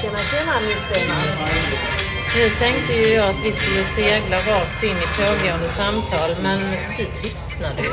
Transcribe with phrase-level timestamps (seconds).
[0.00, 1.48] Tjena tjena mittbenare.
[2.36, 6.60] Nu tänkte ju jag att vi skulle segla rakt in i pågående samtal, men
[6.96, 7.90] du tystnade ju.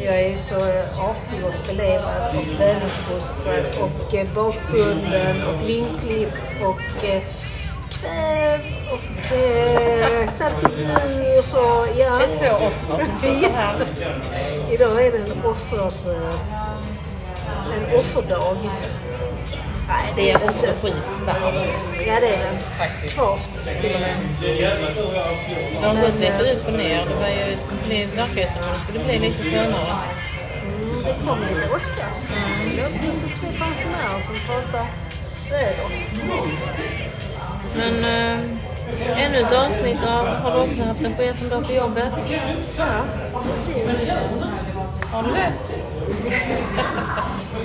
[0.04, 0.54] Jag är ju så
[1.00, 7.22] artig och belevad och väluppfostrad och eh, bakbunden och vinklippt och eh,
[7.90, 8.60] kväv
[8.92, 12.18] och eh, satt i bur och ja.
[12.18, 13.86] Det är två offer som sitter här.
[14.72, 16.34] Idag är det en, offers, eh,
[17.72, 18.56] en offerdag.
[19.88, 20.80] Nej, Det är också inte.
[20.82, 21.54] sjukt varmt.
[21.94, 22.38] Ja, det är det.
[22.78, 23.14] Faktiskt.
[23.14, 24.16] Kvavt till och med.
[25.80, 27.04] Det har gått lite upp och ner.
[27.08, 27.56] Det, var ju,
[27.88, 29.96] det verkar som om det skulle bli lite skönare.
[30.64, 32.06] Mm, det kom lite åska.
[32.64, 34.86] Det låter som två pensionärer som pratar
[35.50, 35.88] väder.
[37.76, 42.12] Men äh, ännu ett avsnitt av Har du också haft en sketen dag på jobbet?
[42.78, 43.04] Ja,
[43.52, 44.10] precis.
[45.12, 45.52] Har du det?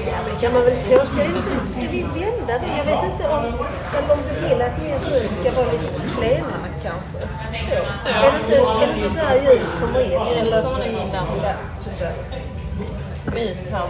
[0.07, 0.73] Ja, men kan man väl.
[0.91, 2.77] Jag inte, Ska vi vända det?
[2.77, 3.43] Jag vet inte om,
[3.97, 7.19] eller om du vill att min röst ska vara lite klenare kanske.
[7.65, 7.75] Så.
[8.03, 8.09] Så.
[8.09, 10.11] Är, det inte, är det inte där ljudet kommer in?
[10.11, 11.25] Ljudet kommer nog in där.
[11.99, 12.09] Ja.
[13.35, 13.87] Ut här.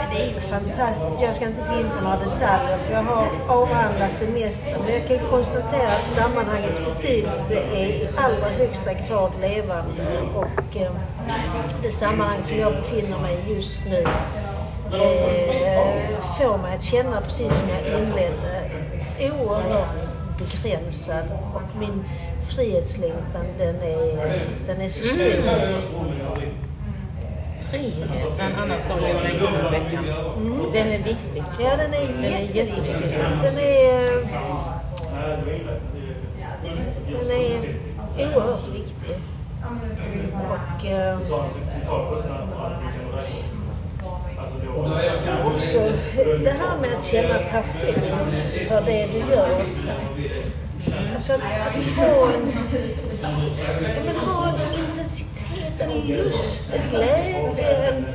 [0.00, 1.22] Men det är ju fantastiskt.
[1.22, 4.66] Jag ska inte gå in på några detaljer för jag har avhandlat det mesta.
[4.84, 10.20] Men jag kan konstatera att sammanhangets betydelse är i allra högsta grad levande.
[10.34, 10.92] Och eh,
[11.82, 14.04] det sammanhang som jag befinner mig i just nu
[14.92, 18.70] eh, får mig att känna, precis som jag inledde,
[19.20, 21.24] oerhört begränsad.
[21.54, 22.04] Och min
[22.56, 26.65] frihetslängtan den är, den är så stor.
[27.70, 30.04] Frihet var en annan sak jag tänkte på veckan.
[30.72, 31.42] Den är viktig.
[31.60, 33.18] Ja, den är är jätteviktig.
[33.42, 34.26] Den är...
[37.10, 39.16] Den är oerhört viktig.
[40.50, 41.18] Och eh,
[45.44, 45.78] också
[46.44, 48.32] det här med att känna passion
[48.68, 49.64] för det du gör.
[51.14, 52.52] Alltså att, att ha en,
[53.22, 53.28] ja,
[54.04, 54.85] men ha en
[55.80, 58.06] en lust, en glädje, en,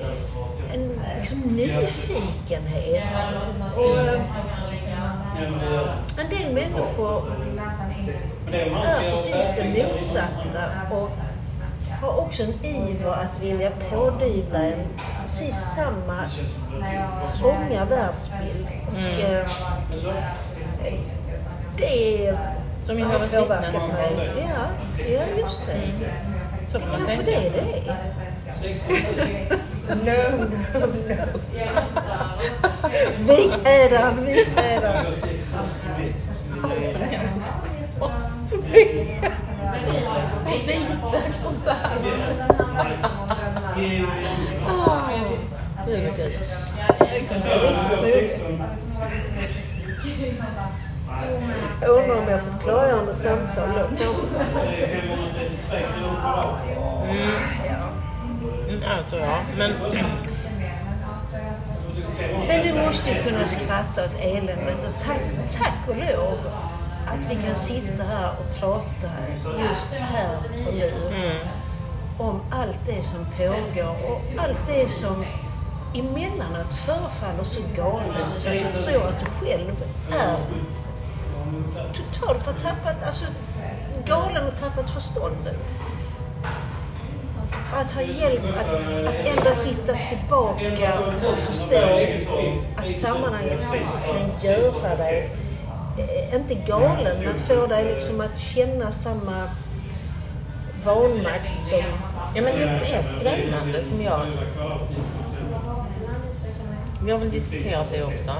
[0.73, 3.03] en liksom nyfikenhet.
[3.75, 4.21] Och, eh,
[6.17, 7.23] en del människor
[8.51, 11.09] är precis det motsatta och
[12.01, 14.87] har också en iver att vilja pådyvla en
[15.21, 16.29] precis samma
[17.37, 18.67] trånga världsbild.
[18.87, 19.47] Och, eh,
[21.77, 22.37] det
[22.81, 23.91] Som Jehovas vittnen.
[24.37, 24.65] Ja,
[24.97, 25.91] ja, just det.
[26.71, 27.31] Så får man Kanske tänka.
[27.31, 27.51] det är
[27.85, 29.57] det.
[29.91, 31.39] No, no, no.
[33.27, 35.05] Vikhädan, vikhädan.
[40.67, 42.47] Vita konserter.
[44.67, 45.09] Åh,
[45.87, 46.31] Gud vad kul.
[51.81, 54.95] Jag undrar om jag fått klargörande samtal då kanske.
[58.69, 59.39] Mm, ja, tror jag.
[59.57, 59.71] Men
[62.47, 65.21] Men du måste ju kunna skratta åt eländet och tack,
[65.59, 66.37] tack och lov
[67.07, 69.09] att vi kan sitta här och prata
[69.69, 70.91] just här och nu
[72.17, 75.25] om allt det som pågår och allt det som
[75.95, 80.37] emellanåt förefaller så galet så att du tror att du själv är
[81.93, 83.25] totalt har tappat, alltså
[84.05, 85.57] galen och tappat förståndet.
[87.73, 88.75] Att ha hjälp att,
[89.07, 90.99] att ändå hitta tillbaka
[91.31, 91.99] och förstå
[92.75, 95.29] att sammanhanget faktiskt kan göra dig,
[95.97, 99.49] eh, inte galen, men få dig liksom att känna samma
[100.85, 101.83] vanmakt som...
[102.35, 104.25] Ja, men det som är skrämmande som jag...
[107.05, 108.31] Vi har väl diskuterat det också.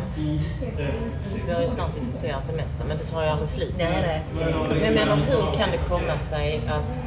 [1.47, 3.75] Vi har ju snart diskuterat det mesta, men det tar ju aldrig slut.
[3.77, 4.21] Nej, nej.
[4.69, 7.01] Men jag menar, hur kan det komma sig att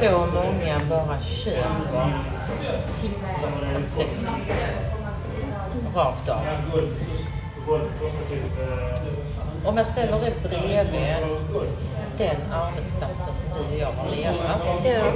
[0.00, 2.12] så många bara köper
[3.02, 3.30] Hitlers
[3.74, 4.26] koncept
[5.94, 6.40] rakt av?
[9.64, 11.12] Om jag ställer det bredvid
[12.18, 14.60] den arbetsplatsen som du och jag har levat.
[14.84, 15.12] Ja.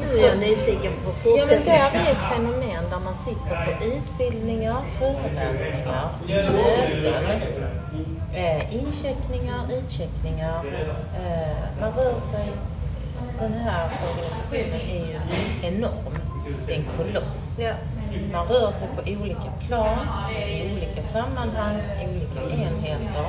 [0.00, 1.64] Nu är jag nyfiken på Ja, men fortsättningen.
[1.92, 7.64] där är ett fenomen där man sitter på utbildningar, föreläsningar, möten,
[8.34, 10.64] eh, incheckningar, utcheckningar.
[11.24, 12.48] Eh, man rör sig...
[13.38, 15.18] Den här organisationen är ju
[15.68, 16.14] enorm.
[16.66, 17.56] Det är en koloss.
[17.58, 17.72] Ja.
[18.32, 19.98] Man rör sig på olika plan,
[20.48, 23.26] i olika sammanhang, i olika enheter.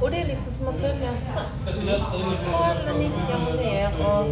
[0.00, 1.50] Och det är liksom som att följa en ström.
[2.54, 4.26] Alla nickar och ler och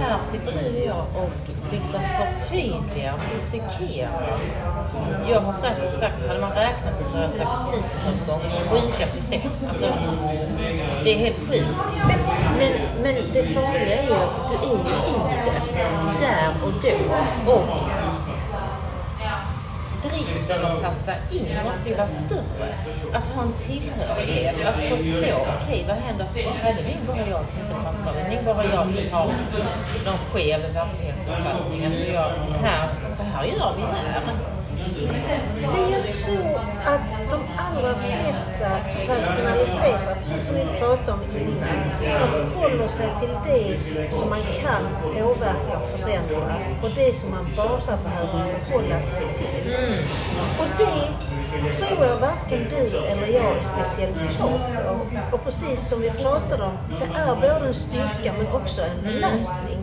[0.00, 1.30] här sitter du och jag och
[1.72, 4.38] liksom förtydligar, dissekerar.
[5.30, 9.06] Jag har säkert sagt, hade man räknat det så har jag sagt tusentals gånger, sjuka
[9.06, 9.50] system.
[9.68, 9.86] Alltså,
[11.04, 11.78] det är helt sjukt.
[12.08, 12.18] Men,
[12.58, 12.72] men,
[13.02, 17.52] men det farliga är ju att du är ju i det, där och då.
[17.52, 17.64] Och
[20.10, 22.68] driften att passa in måste ju vara större.
[23.12, 25.34] Att ha en tillhörighet, att förstå, okej
[25.64, 26.26] okay, vad händer?
[26.64, 28.28] Är det är bara jag som inte fattar det?
[28.30, 29.26] Det är bara jag som har
[30.06, 31.86] någon skev verklighetsuppfattning.
[31.86, 32.30] Alltså jag,
[32.62, 34.22] här, så här gör vi här.
[35.72, 36.57] Men jag tror
[36.94, 38.70] att de allra flesta
[39.08, 41.78] rationaliserar, precis som vi pratade om innan.
[42.20, 47.46] Man förhåller sig till det som man kan påverka och förändra och det som man
[47.56, 49.72] bara behöver förhålla sig till.
[50.60, 55.36] Och det tror jag varken du eller jag är speciellt bra på.
[55.36, 59.77] Och precis som vi pratade om, det är både en styrka men också en belastning.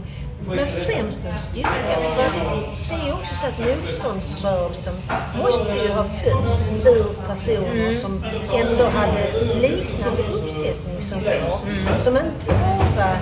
[0.48, 1.70] Men främst en styrka.
[2.90, 4.94] Det är också så att motståndsrörelsen
[5.38, 7.98] måste ju ha fötts ur personer mm.
[8.02, 11.60] som ändå hade liknande uppsättning som vår.
[11.70, 12.00] Mm.
[12.00, 12.54] Som inte
[12.96, 13.18] bara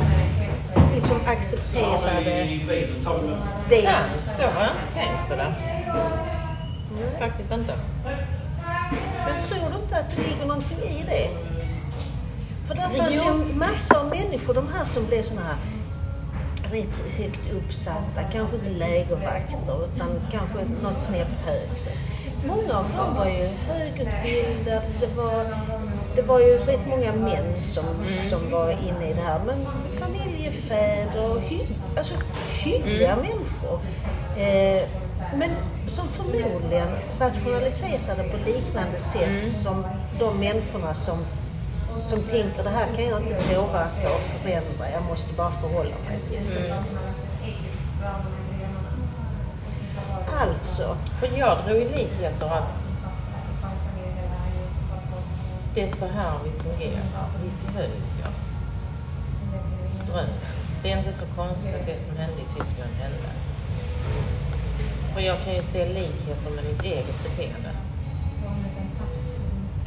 [0.96, 2.24] liksom accepterade
[3.70, 3.82] det.
[3.84, 3.94] Ja,
[4.38, 5.54] så har jag inte tänkt på det.
[7.20, 7.74] Faktiskt inte.
[9.26, 11.30] Men tror du inte att det ligger någonting i det?
[12.68, 15.58] För där fanns ju massor av människor, de här som blev såna här
[16.74, 21.92] rätt högt uppsatta, kanske inte lägervakter utan kanske något snäpp högre.
[22.48, 25.46] Många av dem var ju högutbildade, det var,
[26.16, 28.30] det var ju rätt många män som, mm.
[28.30, 29.42] som var inne i det här.
[29.46, 29.66] Men
[30.00, 31.60] familjefäder hy,
[31.98, 32.14] alltså,
[32.64, 33.26] hyggliga mm.
[33.26, 33.80] människor.
[34.38, 34.90] Eh,
[35.38, 35.50] men
[35.88, 36.88] som förmodligen
[37.20, 39.50] rationaliserade på liknande sätt mm.
[39.50, 39.86] som
[40.20, 41.18] de människorna som
[41.94, 46.20] som tänker det här kan jag inte påverka och förändra, jag måste bara förhålla mig
[46.30, 46.70] till det.
[46.70, 46.84] Mm.
[50.42, 50.98] Alltså.
[51.20, 52.76] För jag drog i likheter att
[55.74, 57.28] det är så här vi fungerar.
[57.44, 58.32] Vi följer
[59.90, 60.30] strömmen.
[60.84, 63.30] Det är inte så konstigt att det som hände i Tyskland hände.
[65.14, 67.73] För jag kan ju se likheter med mitt eget beteende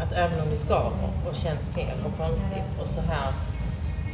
[0.02, 3.28] att även om det skaver och känns fel och konstigt och så här,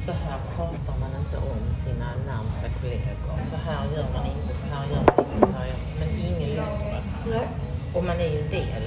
[0.07, 3.37] så här pratar man inte om sina närmsta kollegor.
[3.51, 6.09] Så här gör man inte, så här gör man inte, så här gör man Men
[6.27, 7.31] ingen lyfter det.
[7.31, 7.49] Nej.
[7.95, 8.83] Och man är ju en del.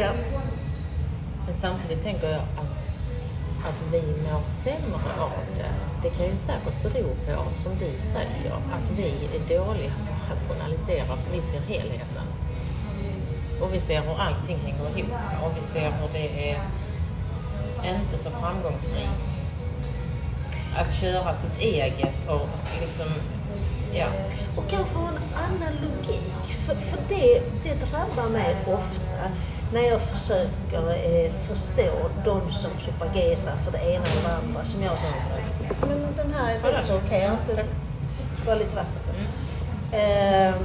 [0.00, 0.12] Ja.
[1.44, 2.78] Men samtidigt tänker jag att,
[3.68, 5.72] att vi mår sämre av det.
[6.02, 10.32] Det kan ju säkert bero på, som du säger, att vi är dåliga på att
[10.32, 12.26] rationalisera för vi ser helheten.
[13.60, 15.12] Och vi ser hur allting hänger ihop
[15.42, 19.38] och vi ser hur det är inte så framgångsrikt
[20.76, 22.48] att köra sitt eget och
[22.80, 23.06] liksom,
[23.92, 24.06] ja.
[24.56, 26.56] Och kanske en annan logik.
[26.66, 29.30] För, för det, det drabbar mig ofta
[29.72, 34.82] när jag försöker eh, förstå de som propagerar för det ena eller det andra som
[34.82, 35.14] jag sa.
[35.80, 37.20] Men den här är så okej, okay.
[37.20, 37.64] jag har inte...
[38.46, 39.14] Bara lite vatten.
[39.92, 40.54] Mm.
[40.54, 40.60] Eh,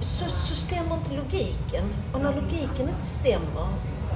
[0.00, 1.84] så, så stämmer inte logiken.
[2.12, 3.68] Och när logiken inte stämmer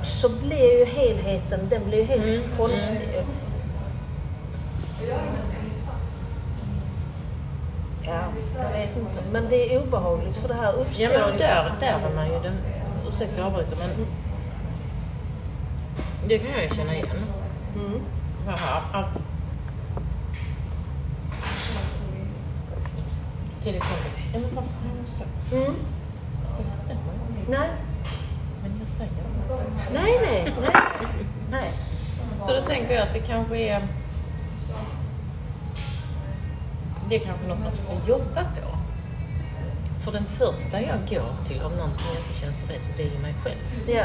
[0.04, 2.42] så blir ju helheten, den blir helt mm.
[2.56, 3.08] konstig.
[8.06, 8.22] Ja,
[8.58, 9.20] jag vet inte.
[9.32, 12.40] Men det är obehagligt för det här uppstår Ja, men där, där är man ju
[12.42, 12.54] den...
[13.08, 14.06] Ursäkta jag avbryter, men...
[16.28, 17.16] Det kan jag ju känna igen.
[17.74, 18.00] Mm.
[18.46, 19.18] Här, att,
[23.62, 25.56] till exempel Ja, men varför säger hon så?
[25.56, 25.74] Mm.
[26.46, 27.50] Alltså det stämmer inte.
[27.50, 27.70] Nej.
[28.62, 29.92] Men jag säger det.
[29.92, 31.26] Nej, nej, nej.
[31.50, 31.70] nej.
[32.46, 33.88] Så då tänker jag att det kanske är...
[37.08, 38.76] Det är kanske något man skulle jobba på.
[40.04, 43.34] För den första jag går till om någonting inte känns rätt, det är ju mig
[43.44, 43.58] själv.
[43.86, 44.04] Ja.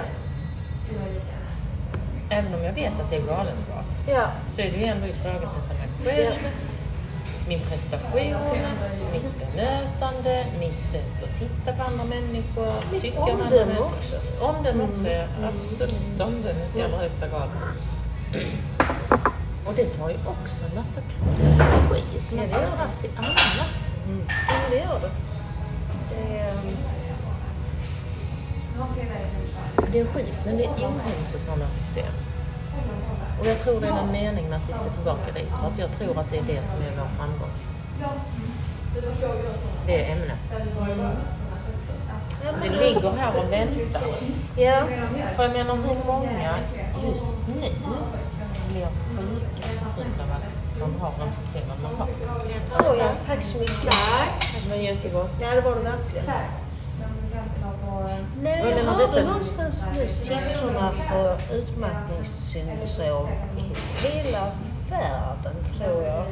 [2.30, 4.28] Även om jag vet att det är galenskap, ja.
[4.50, 6.40] så är det ju ändå ifrågasätta mig själv.
[6.44, 6.50] Ja
[7.48, 8.58] min prestation,
[9.12, 12.74] mitt bemötande, mitt sätt att titta på andra människor.
[12.92, 14.16] Mitt tycka omdöme också.
[14.42, 15.26] Omdöme också, ja.
[15.48, 16.22] Absolut.
[16.22, 17.50] Omdömet i allra högsta grad.
[19.66, 23.12] Och det tar ju också en massa kraft och energi som man borde haft till
[23.18, 23.98] annat.
[24.08, 24.26] Mm.
[24.48, 25.12] Ja, det gör det.
[26.10, 26.54] Det är,
[29.92, 32.25] det är skit, men det är ohälsosamma system.
[33.40, 35.50] Och jag tror det är någon mening med att vi ska tillbaka dit.
[35.62, 37.54] För att jag tror att det är det som är vår framgång.
[39.86, 40.38] Det är ämnet.
[42.64, 44.02] Det ligger här och väntar.
[44.58, 44.84] Ja.
[45.36, 46.56] För jag menar hur många
[47.08, 47.70] just nu
[48.70, 52.08] blir sjuka på grund av att de har de systemen man har.
[52.80, 53.94] Åh ja, tack så mycket.
[54.64, 55.32] Det var jättegott.
[55.40, 56.26] Ja, det var det verkligen.
[58.42, 63.76] Nej, jag hörde någonstans nu siffrorna för utmattningssyndrom i
[64.08, 64.52] hela
[64.90, 66.24] världen, tror jag.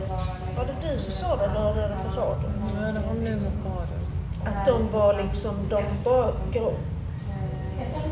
[0.58, 2.54] Var det du som sa det eller hörde jag det på radion?
[2.82, 4.04] Ja, det var nog hos radion.
[4.46, 6.74] Att de var liksom, de bara går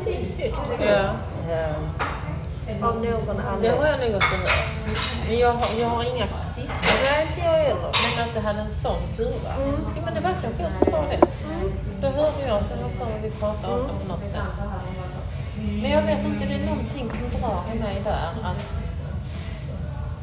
[0.06, 0.56] skyhögt
[0.88, 1.14] Ja.
[1.54, 3.04] eh, av någon
[3.38, 3.82] Det har anledning.
[3.82, 4.70] jag nog också hört.
[5.28, 6.98] Men jag har, jag har inga siffror.
[7.04, 7.92] Nej, inte jag heller.
[8.16, 9.54] Men att det hade en sån kurva.
[9.64, 9.76] Mm.
[9.96, 11.20] Jo, men det var kanske jag som sa det.
[12.02, 14.66] Då hörde jag sen för mig vi pratade om det på något sätt.
[15.82, 18.82] Men jag vet inte, det är någonting som drar mig där att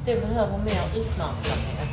[0.04, 1.88] det behöver mer uppmärksamhet.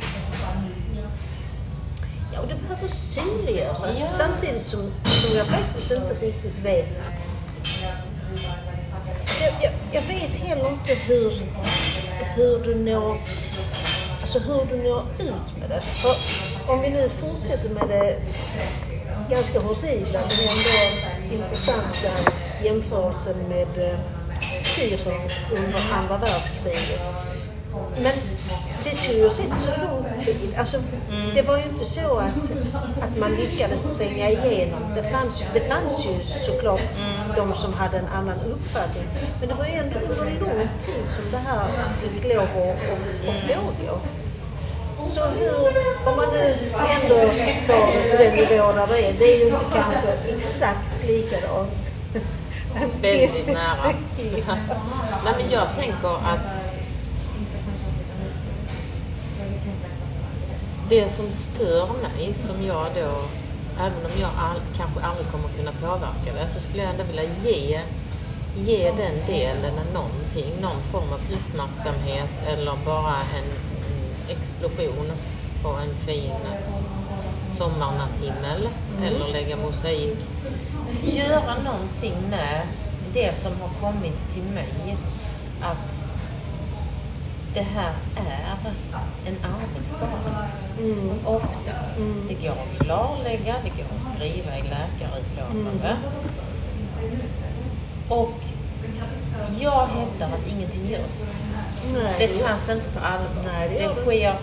[2.32, 4.00] Ja, och det behöver synliggöras.
[4.00, 4.06] Ja.
[4.10, 7.10] Samtidigt som, som jag faktiskt inte riktigt vet.
[9.40, 11.30] Jag, jag, jag vet heller inte hur,
[12.36, 13.16] hur du når
[14.26, 15.80] Alltså hur du når ut med det.
[15.80, 16.16] För
[16.72, 18.18] om vi nu fortsätter med det
[19.30, 22.32] ganska horribla men ändå intressanta
[22.64, 23.98] jämförelsen med eh,
[24.64, 27.00] Syrien under andra världskriget.
[28.02, 28.12] Men
[28.84, 30.54] det tog ju rätt så lång tid.
[30.58, 30.76] Alltså,
[31.34, 32.50] Det var ju inte så att,
[33.02, 34.82] att man lyckades tränga igenom.
[34.94, 36.80] Det fanns, det fanns ju såklart
[37.36, 39.04] de som hade en annan uppfattning.
[39.40, 41.68] Men det var ju ändå under lång tid som det här
[42.02, 44.00] fick lov att pågå.
[45.08, 47.14] Så hur, om man nu ändå
[47.66, 51.92] tar det till den nivå där det är, det är ju inte kanske exakt likadant.
[53.02, 53.84] Väldigt nära.
[55.24, 56.66] Nej, men jag tänker att
[60.88, 63.22] det som stör mig, som jag då,
[63.80, 67.24] även om jag all, kanske aldrig kommer kunna påverka det, så skulle jag ändå vilja
[67.44, 67.80] ge,
[68.56, 73.75] ge den delen någonting, någon form av uppmärksamhet eller bara en
[74.28, 75.12] explosion
[75.62, 76.40] på en fin
[77.48, 78.68] sommarnatthimmel
[79.04, 80.18] eller lägga mosaik.
[81.02, 82.62] Göra någonting med
[83.12, 84.96] det som har kommit till mig.
[85.62, 85.98] Att
[87.54, 88.56] det här är
[89.26, 90.48] en arbetsskada.
[91.24, 91.96] Oftast.
[92.28, 95.96] Det går att klarlägga, det går att skriva i läkarutlåtande.
[98.08, 98.40] Och
[99.60, 101.30] jag hävdar att ingenting görs.
[101.94, 103.52] Nej, Det tas inte på allvar.
[103.52, 104.38] Nej, det det gör det sker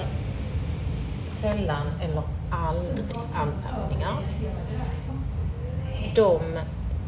[1.27, 4.17] sällan eller aldrig anpassningar.
[6.15, 6.57] De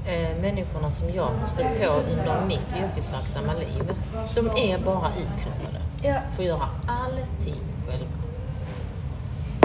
[0.07, 3.91] eh, människorna som jag har stött på under mitt yrkesverksamma liv,
[4.35, 5.79] de är bara utknuffade.
[6.03, 6.19] Ja.
[6.35, 8.05] Får göra allting själva.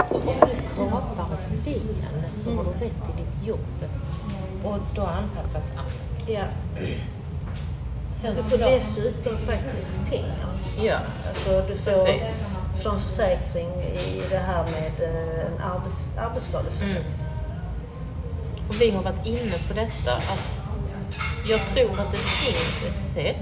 [0.09, 3.89] Så om du kapar ett ben så har du rätt till ditt jobb.
[4.63, 6.29] Och då anpassas allt.
[6.29, 6.43] Ja.
[8.21, 10.49] Sen Du får dessutom faktiskt pengar.
[10.83, 10.97] ja,
[11.29, 12.35] Alltså du får Precis.
[12.83, 16.91] från försäkring i det här med eh, en arbets, arbetsskadeförsäkring.
[16.91, 18.69] Mm.
[18.69, 20.51] Och vi har varit inne på detta att
[21.45, 23.39] jag tror att det finns ett sätt.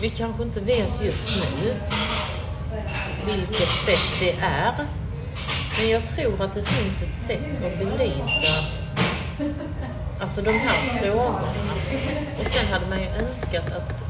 [0.00, 1.74] Vi kanske inte vet just nu
[3.26, 4.74] vilket sätt det är.
[5.78, 8.64] Men jag tror att det finns ett sätt att belysa
[10.20, 11.72] alltså de här frågorna.
[12.40, 14.04] Och sen hade man ju önskat att,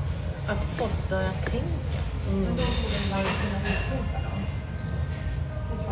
[0.49, 2.00] att folk börjar tänka.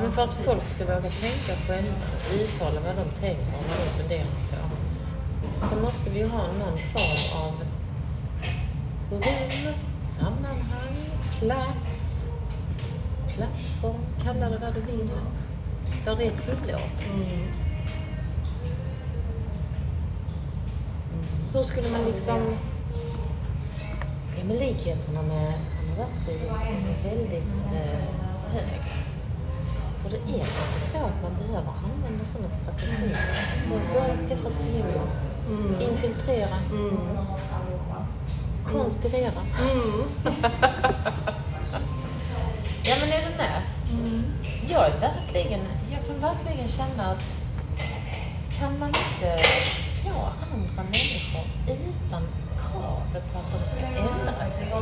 [0.00, 1.94] Men för att folk ska våga tänka själva
[2.34, 6.78] uttala vad de tänker och vad de funderar på så måste vi ju ha någon
[6.78, 7.52] form av
[9.10, 10.96] rum, sammanhang,
[11.38, 12.28] plats,
[13.34, 15.10] plattform, kalla det vad du vill,
[16.04, 17.06] där det är tillåtet.
[17.14, 17.67] Mm.
[21.52, 22.56] Hur skulle man liksom...
[24.38, 28.84] Ja, men likheterna med andra världskriget är väldigt eh, höga.
[30.02, 33.16] För det är inte så att man behöver använda sådana strategier.
[33.68, 36.58] Så börja skaffa spioner, infiltrera,
[38.72, 39.42] konspirera.
[42.84, 43.62] ja men är du med?
[44.68, 47.24] Jag är verkligen, jag kan verkligen känna att
[48.58, 49.38] kan man inte
[50.12, 50.20] på
[50.52, 52.22] andra människor utan
[52.58, 54.72] krav på att de ska ändra sig?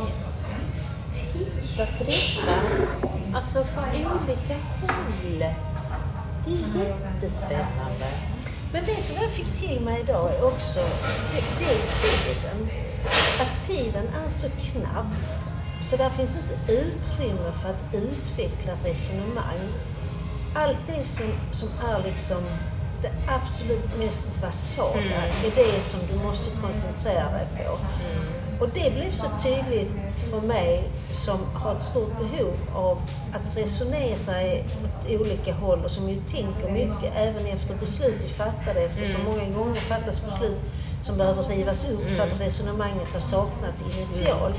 [1.11, 2.53] Titta på detta,
[3.33, 5.39] alltså från olika håll.
[6.45, 8.07] Det är ju jättespännande.
[8.73, 10.79] Men vet du vad jag fick till mig idag också?
[11.33, 12.69] Det, det är tiden.
[13.41, 15.05] Att tiden är så knapp.
[15.81, 19.59] Så där finns inte utrymme för att utveckla resonemang.
[20.55, 22.43] Allt det som, som är liksom
[23.01, 27.77] det absolut mest basala är det som du måste koncentrera dig på.
[28.63, 29.91] Och det blev så tydligt
[30.29, 32.97] för mig som har ett stort behov av
[33.33, 38.29] att resonera i- åt olika håll och som ju tänker mycket även efter beslut vi
[38.29, 40.57] fattade eftersom många gånger fattas beslut
[41.03, 44.57] som behöver rivas upp för att resonemanget har saknats initialt.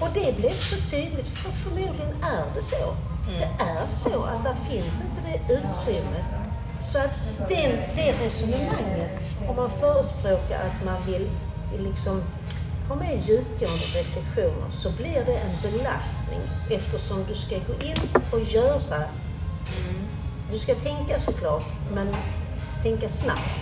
[0.00, 2.94] Och det blev så tydligt, för förmodligen är det så.
[3.38, 6.26] Det är så att det finns inte det utrymmet.
[6.84, 7.10] Så att
[7.48, 9.10] den, det resonemanget,
[9.48, 11.28] om man förespråkar att man vill
[11.78, 12.22] liksom
[12.88, 18.40] ha med djupgående reflektioner så blir det en belastning eftersom du ska gå in och
[18.40, 19.04] göra.
[20.50, 21.64] Du ska tänka såklart,
[21.94, 22.14] men
[22.82, 23.60] tänka snabbt.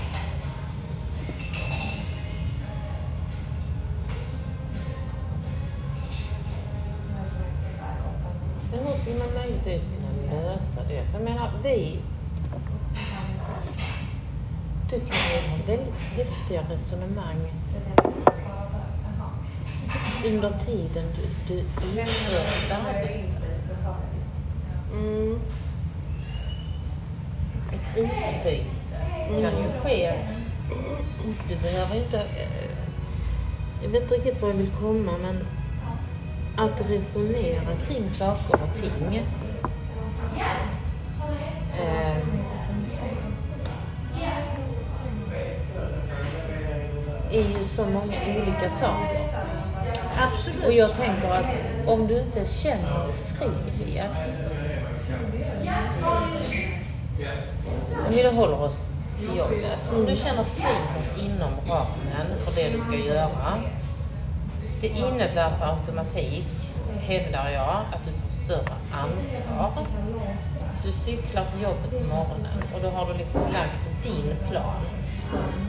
[8.72, 11.04] Men hur skulle man möjligtvis kunna lösa det?
[11.04, 12.00] För jag menar, vi...
[14.92, 17.36] Du kan ju ha väldigt häftiga resonemang
[20.26, 21.96] under tiden du, du utför
[22.36, 23.22] ett arbete.
[24.92, 25.40] Mm.
[27.72, 28.64] Ett utbyte
[29.28, 30.12] kan ju ske.
[31.48, 32.18] Du behöver inte...
[32.18, 32.70] Eh,
[33.82, 35.46] jag vet inte riktigt var jag vill komma, men
[36.56, 39.22] att resonera kring saker och ting.
[41.80, 42.31] Mm.
[47.32, 49.20] Är ju så många olika saker.
[50.18, 50.64] Absolut.
[50.64, 54.10] Och jag tänker att om du inte känner frihet.
[58.08, 59.92] Om vi då håller oss till jobbet.
[59.96, 63.62] Om du känner frihet inom ramen för det du ska göra.
[64.80, 66.46] Det innebär per automatik,
[67.00, 69.86] hävdar jag, att du tar större ansvar.
[70.84, 75.01] Du cyklar till jobbet på morgonen och då har du liksom lagt din plan.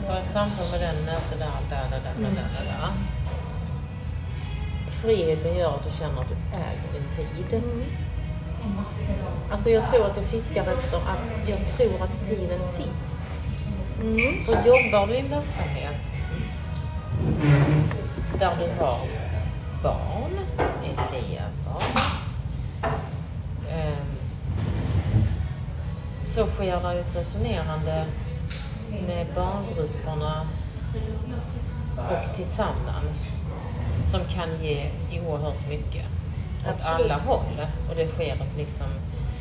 [0.06, 2.92] Jag samtal med den, möte där, där, där, där, där, där, där.
[5.02, 7.62] Friheten gör att du känner att du äger din tid.
[9.50, 13.28] Alltså jag tror att jag fiskar efter att jag tror att tiden finns.
[14.00, 14.44] Mm.
[14.44, 16.14] För jobbar du i en verksamhet
[18.38, 18.98] där du har
[19.82, 20.38] barn,
[20.82, 21.48] elever,
[23.70, 23.96] ehm,
[26.24, 28.04] så sker det ett resonerande
[29.06, 30.46] med barngrupperna
[31.96, 33.28] och tillsammans
[34.10, 36.06] som kan ge oerhört mycket
[36.62, 37.10] åt Absolut.
[37.10, 37.66] alla håll.
[37.90, 38.86] Och det sker ett, liksom,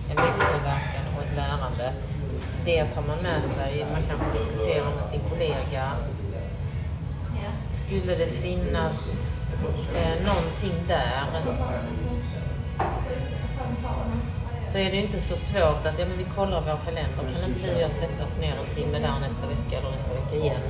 [0.09, 1.93] en växelverkan och ett lärande.
[2.65, 3.85] Det tar man med sig.
[3.91, 5.91] Man kanske diskuterar med sin kollega.
[7.67, 9.25] Skulle det finnas
[9.95, 11.23] eh, någonting där
[14.63, 17.23] så är det inte så svårt att ja, men vi kollar vår kalender.
[17.41, 20.13] Kan inte du och jag sätta oss ner en timme där nästa vecka eller nästa
[20.13, 20.61] vecka igen?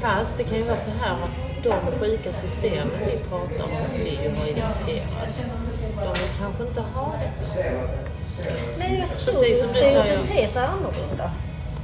[0.00, 3.98] Fast det kan ju vara så här att de sjuka systemen vi pratar om som
[3.98, 5.42] vi ju har identifierat,
[5.96, 7.62] de vill kanske inte ha detta.
[8.78, 10.02] Nej, jag tror Precis som du säger.
[10.02, 11.32] prioriterar annorlunda.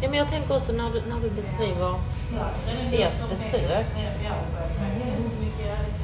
[0.02, 1.94] Ja, men jag tänker också när du, när du beskriver
[2.92, 3.86] ert besök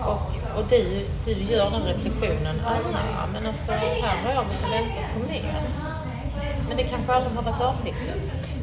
[0.00, 4.72] och, och du, du gör den reflektionen, ah, men alltså här har jag gått och
[4.72, 5.62] väntat på mer.
[6.68, 8.20] Men det kanske aldrig har varit avsikten.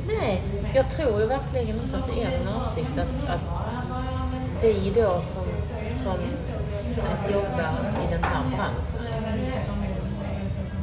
[0.07, 0.41] Nej,
[0.75, 3.69] Jag tror ju verkligen inte att det är en avsikt att, att
[4.61, 5.43] vi då som,
[6.03, 6.17] som
[7.13, 7.71] att jobba
[8.03, 8.92] i den här branschen.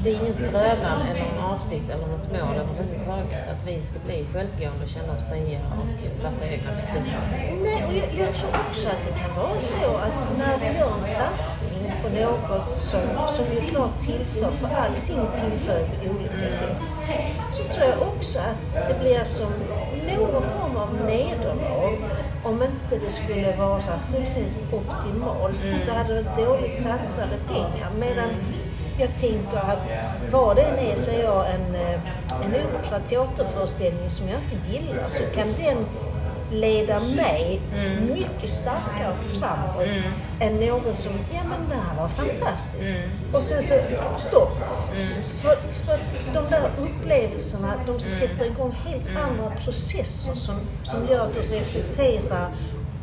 [0.02, 4.26] Det är ingen strävan eller en avsikt eller något mål överhuvudtaget att vi ska bli
[4.32, 7.14] självgående, känna oss fria och fatta egna beslut.
[7.62, 10.96] Nej, och jag, jag tror också att det kan vara så att när du gör
[10.96, 13.00] en satsning på något som,
[13.36, 16.76] som ju klart tillför, för allting tillför på olika sätt,
[17.52, 19.52] så tror jag också att det blir som
[20.16, 21.98] någon form av nederlag
[22.44, 25.56] om inte det skulle vara fullständigt optimalt.
[25.86, 27.90] Då hade det dåligt satsade pengar.
[27.98, 28.28] Medan
[29.00, 29.90] jag tänker att
[30.30, 32.00] vad det än är, säger jag, en, eh,
[32.44, 35.04] en opera teaterföreställning som jag inte gillar.
[35.10, 35.86] Så kan den
[36.52, 37.60] leda mig
[38.14, 39.86] mycket starkare framåt
[40.40, 42.94] än någon som, ja men det här var fantastiskt.
[43.32, 43.74] Och sen så,
[44.16, 44.58] stopp.
[45.42, 45.98] För, för
[46.34, 52.54] de där upplevelserna, de sätter igång helt andra processer som, som gör att du reflekterar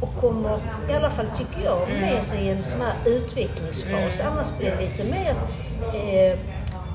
[0.01, 4.21] och kommer, i alla fall tycker jag, mer i en sån här utvecklingsfas.
[4.31, 5.35] Annars blir det lite mer
[5.93, 6.39] eh,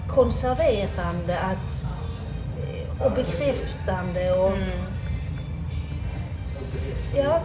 [0.09, 1.85] konserverande att,
[2.63, 4.53] eh, och bekräftande och
[7.17, 7.41] Ja,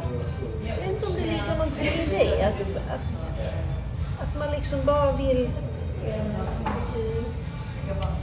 [0.67, 2.43] jag vet inte om det ligger någonting i det.
[2.43, 3.31] Att, att,
[4.21, 5.49] att man liksom bara vill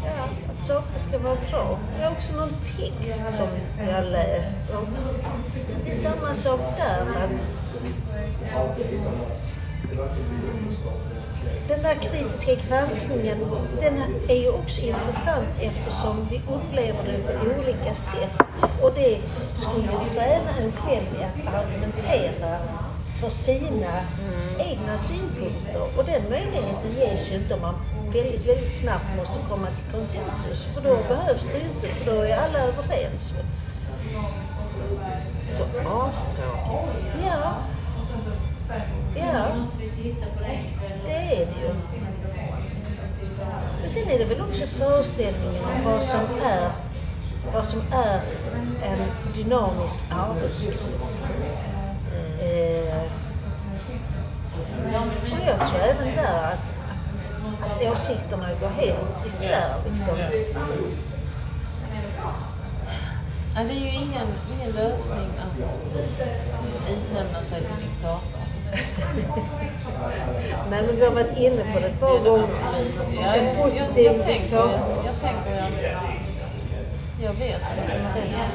[0.04, 1.78] ja, att saker ska vara bra.
[1.96, 3.48] Det är också någon text som
[3.78, 4.58] jag har läst.
[4.70, 4.88] Och
[5.84, 7.00] det är samma sak där.
[7.00, 7.30] Att
[11.68, 13.38] den där kritiska granskningen,
[13.80, 18.30] den är ju också intressant eftersom vi upplever det på olika sätt.
[18.82, 19.18] Och det
[19.52, 22.58] skulle ju träna en själv i att argumentera
[23.20, 24.04] för sina
[24.58, 25.82] egna synpunkter.
[25.96, 27.74] Och den möjligheten ges ju inte om man
[28.12, 30.64] väldigt, väldigt snabbt måste komma till konsensus.
[30.74, 33.34] För då behövs det ju inte, för då är alla överens.
[35.46, 36.96] Så astråkigt.
[37.26, 37.54] Ja,
[39.14, 39.46] ja,
[41.04, 41.74] det är det ju.
[43.80, 46.72] Men sen är det väl också föreställningen om vad som är,
[47.52, 48.22] vad som är
[48.82, 48.98] en
[49.34, 51.02] dynamisk arbetsgrupp.
[52.40, 53.02] Eh,
[54.84, 59.74] och jag tror även där att, att, att åsikterna går helt isär.
[59.88, 60.18] Liksom.
[63.56, 65.58] Ja, det är ju ingen, ingen lösning att
[66.90, 68.33] utnämna sig till diktator.
[70.70, 72.48] Nej, men vi har varit inne på det ett par gånger.
[73.34, 75.04] En jag, positiv jag, jag, tänker, diktator.
[75.06, 75.72] jag tänker att
[77.22, 78.52] jag vet vad som är rätt.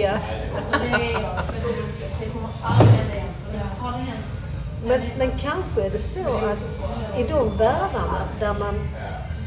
[0.00, 0.18] Ja.
[4.84, 8.74] Men, men kanske är det så att i de världarna där, man,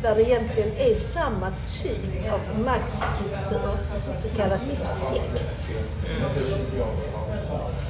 [0.01, 1.51] där det egentligen är samma
[1.81, 3.77] typ av maktstruktur
[4.17, 5.69] så kallas det för sekt.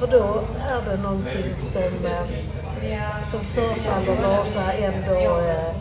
[0.00, 5.74] För då är det någonting som, eh, som förefaller vara så här ändå eh,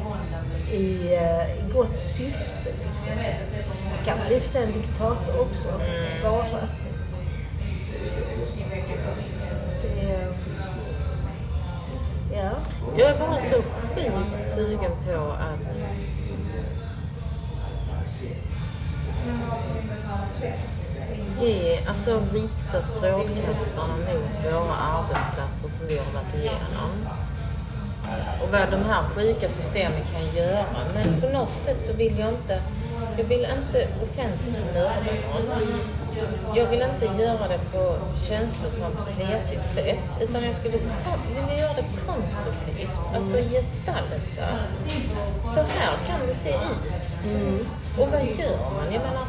[0.73, 2.69] i, eh, i gott syfte.
[2.91, 3.11] Liksom.
[3.17, 5.67] Det kan väl i och för sig en diktator också
[6.23, 6.67] vara.
[9.81, 10.33] Det, är-
[12.33, 12.51] ja.
[12.97, 15.79] Jag är bara så sjukt sugen på att
[21.41, 26.91] ge, alltså rikta strålkastarna mot våra arbetsplatser som vi har varit igenom.
[28.41, 30.65] Och vad de här sjuka systemen kan göra.
[30.93, 32.61] Men på något sätt så vill jag inte,
[33.17, 35.11] jag vill inte offentligt mörda
[35.49, 35.79] någon.
[36.55, 37.95] Jag vill inte göra det på
[38.27, 40.21] känslosamt kletigt sätt.
[40.21, 42.97] Utan jag skulle vilja göra det konstruktivt.
[43.15, 44.47] Alltså gestalta.
[45.43, 47.67] Så här kan det se ut.
[47.99, 48.93] Och vad gör man?
[48.93, 49.25] Jag menar,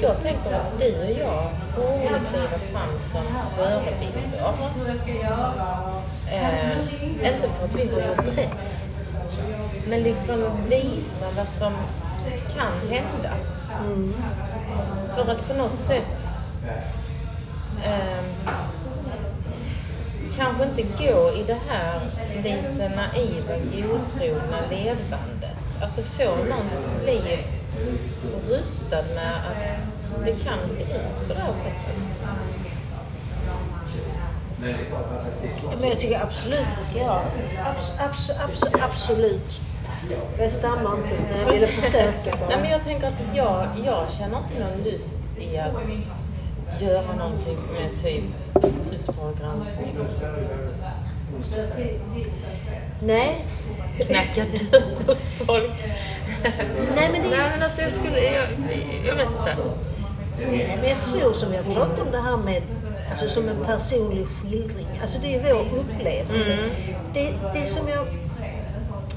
[0.00, 3.22] jag tänker att du och jag borde kliva fram som
[3.56, 4.54] förebilder.
[6.30, 8.84] Eh, inte för att vi har gjort rätt.
[9.88, 11.72] Men liksom visa vad som
[12.56, 13.32] kan hända.
[15.14, 16.18] För att på något sätt
[17.84, 18.24] eh,
[20.36, 22.00] kanske inte gå i det här
[22.36, 23.54] lite naiva,
[23.88, 25.58] godtrogna levandet.
[25.82, 26.68] Alltså få någon
[27.04, 27.38] bli
[28.48, 31.96] rustad med att det kan se ut på det här sättet.
[35.80, 37.22] Men jag tycker absolut vi ska göra.
[37.64, 39.60] Abs, abs, abs, absolut.
[40.38, 42.48] Jag stammar inte, jag ville förstärka bara.
[42.48, 47.58] Nej, men jag tänker att jag, jag känner inte någon lust i att göra någonting
[47.58, 48.24] som är typ
[49.08, 49.96] Uppdrag granskning.
[53.02, 53.44] Nej.
[53.96, 55.72] Knacka dörr hos folk.
[56.96, 58.48] Nej, men det Nej men alltså jag skulle, jag,
[59.06, 59.56] jag vet inte.
[60.38, 62.62] Nej, men jag tror som vi har pratat om det här med
[63.10, 64.86] alltså som en personlig skildring.
[65.02, 66.56] Alltså det är vår upplevelse.
[67.14, 68.06] Det, det, som jag,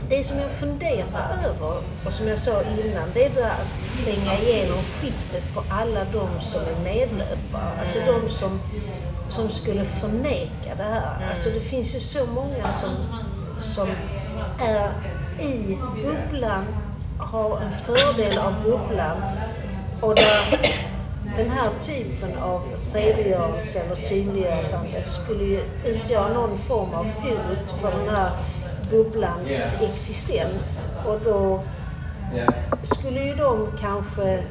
[0.09, 4.39] det som jag funderar över och som jag sa innan, det är det att tränga
[4.39, 7.79] igenom skiktet på alla de som är medlöpare.
[7.79, 8.59] Alltså de som,
[9.29, 11.29] som skulle förneka det här.
[11.29, 12.89] Alltså det finns ju så många som,
[13.61, 13.87] som
[14.59, 14.91] är
[15.39, 16.65] i bubblan,
[17.21, 19.17] har en fördel av bubblan
[20.01, 20.59] och där
[21.37, 22.61] den här typen av
[22.93, 28.29] redogörelse eller synliggörande skulle ju utgöra någon form av hot för den här
[28.89, 30.87] bubblans existens.
[31.05, 31.61] Och då
[32.81, 34.43] skulle ju de kanske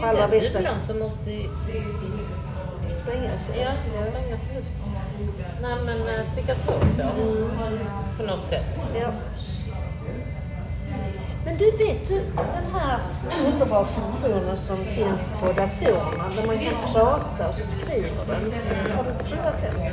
[0.00, 1.48] på allra bästa bubblan som måste ju-
[3.02, 3.60] spränga sig.
[3.60, 3.70] ja,
[4.10, 4.72] sprängas luft.
[5.62, 7.08] Nej men eh, stickas hål på.
[8.18, 8.80] På något sätt.
[9.00, 9.08] Ja.
[11.46, 12.98] Men du, vet du den här
[13.46, 18.52] underbara funktionen som finns på datorerna där man kan prata och så skriver den.
[18.96, 19.92] Har du provat den?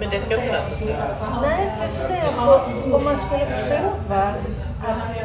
[0.00, 1.42] Men det ska inte vara så svårt.
[1.42, 4.34] Nej, för jag funderar på om man skulle prova
[4.82, 5.22] att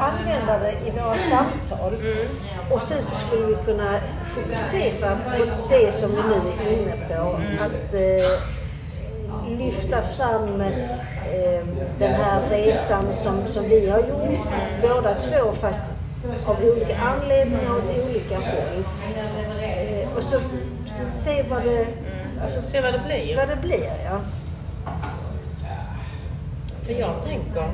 [0.00, 1.92] använda det i våra samtal.
[2.70, 7.40] Och sen så skulle vi kunna fokusera på det som vi nu är inne på.
[7.64, 8.61] Att eh,
[9.64, 11.64] lyfta fram eh,
[11.98, 14.46] den här resan som, som vi har gjort,
[14.82, 15.84] båda två fast
[16.46, 18.84] av olika anledningar och olika håll.
[19.62, 20.40] Eh, och så
[20.86, 21.86] se vad det,
[22.42, 23.36] alltså, Se vad det blir.
[23.36, 23.90] vad det blir.
[24.04, 24.20] Ja.
[26.82, 27.68] För jag tänker...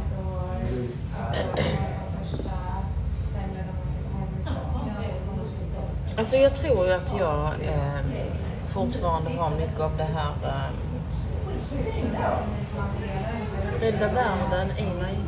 [6.16, 8.00] Alltså jag tror att jag eh,
[8.68, 10.87] fortfarande har mycket av det här eh,
[13.80, 15.18] rädda världen mig.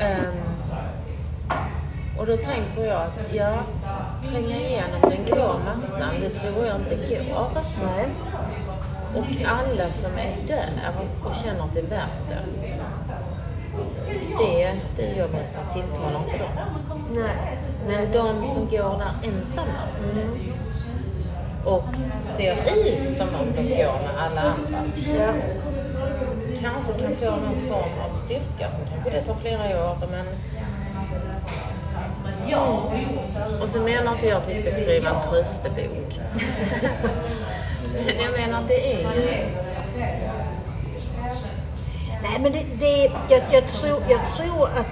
[0.00, 0.34] Ehm,
[2.18, 3.62] och då tänker jag att ja,
[4.28, 7.46] tränga igenom den grå massan, det tror jag inte går.
[7.84, 8.06] Nej.
[9.16, 10.70] Och alla som är där
[11.24, 12.72] och känner att det är värt det.
[14.38, 16.50] Det, det jobbet tilltalar inte dem.
[17.14, 17.58] Nej.
[17.86, 19.82] Men de som går där ensamma
[21.64, 21.84] och
[22.20, 24.84] ser ut som om de går med alla andra
[25.16, 25.32] Ja.
[26.60, 28.70] kanske kan få någon form av styrka.
[28.70, 30.26] Sen kanske det tar flera år men...
[33.62, 36.18] Och så menar inte jag att vi ska skriva en tröstebok.
[38.06, 39.24] men jag menar det är ju...
[42.22, 44.86] Nej, men det, det, jag, jag, tror, jag tror att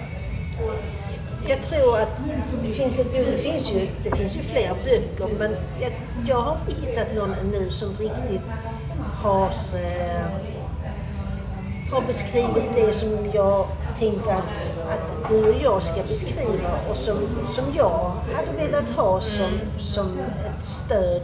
[1.51, 2.21] jag tror att
[2.63, 5.93] det finns, ett, det finns ju, det finns ju fler böcker men jag,
[6.27, 8.51] jag har inte hittat någon ännu som riktigt
[9.23, 10.27] har, eh,
[11.93, 13.67] har beskrivit det som jag
[13.99, 17.19] tänker att, att du och jag ska beskriva och som,
[17.55, 21.23] som jag hade velat ha som, som ett stöd.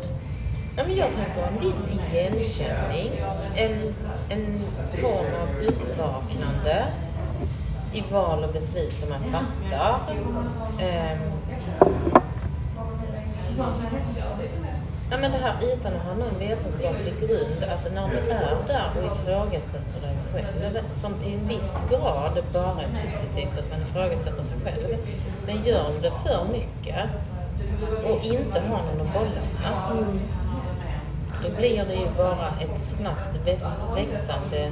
[0.76, 3.10] Ja, men jag tänker en viss igenkänning,
[3.56, 3.94] en,
[4.28, 4.60] en
[5.00, 6.86] form av uppvaknande
[7.92, 10.00] i val och beslut som man fattar.
[10.80, 11.18] Ehm.
[15.10, 18.90] Ja, men det här utan att ha någon vetenskaplig grund, att när du är där
[18.96, 24.42] och ifrågasätter dig själv, som till en viss grad bara är positivt att man ifrågasätter
[24.42, 24.96] sig själv,
[25.46, 27.04] men gör du det för mycket
[28.04, 30.04] och inte har någon att bolla med,
[31.44, 33.36] då blir det ju bara ett snabbt
[33.94, 34.70] växande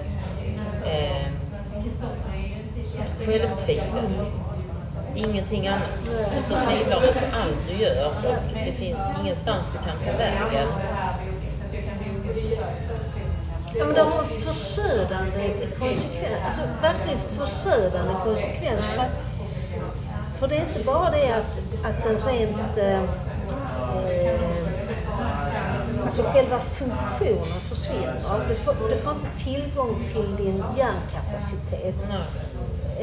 [0.84, 1.26] eh,
[3.26, 4.26] självtvivel.
[5.14, 5.88] Ingenting annat.
[6.38, 8.14] Och så tvivlar du på allt du gör och
[8.64, 10.68] det finns ingenstans du kan ta vägen.
[13.76, 18.84] Ja, men det har en förödande konsekvens, alltså verkligen förödande konsekvens.
[18.84, 19.04] För,
[20.38, 22.78] för det är inte bara det att, att den rent...
[22.78, 23.02] Eh,
[26.02, 28.48] alltså själva funktionen försvinner.
[28.48, 31.94] Du får, du får inte tillgång till din hjärnkapacitet.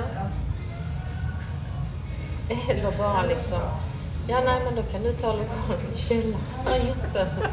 [2.69, 3.61] Eller bara liksom,
[4.27, 7.49] ja nej men då kan du ta lokalen i källaren i fönster.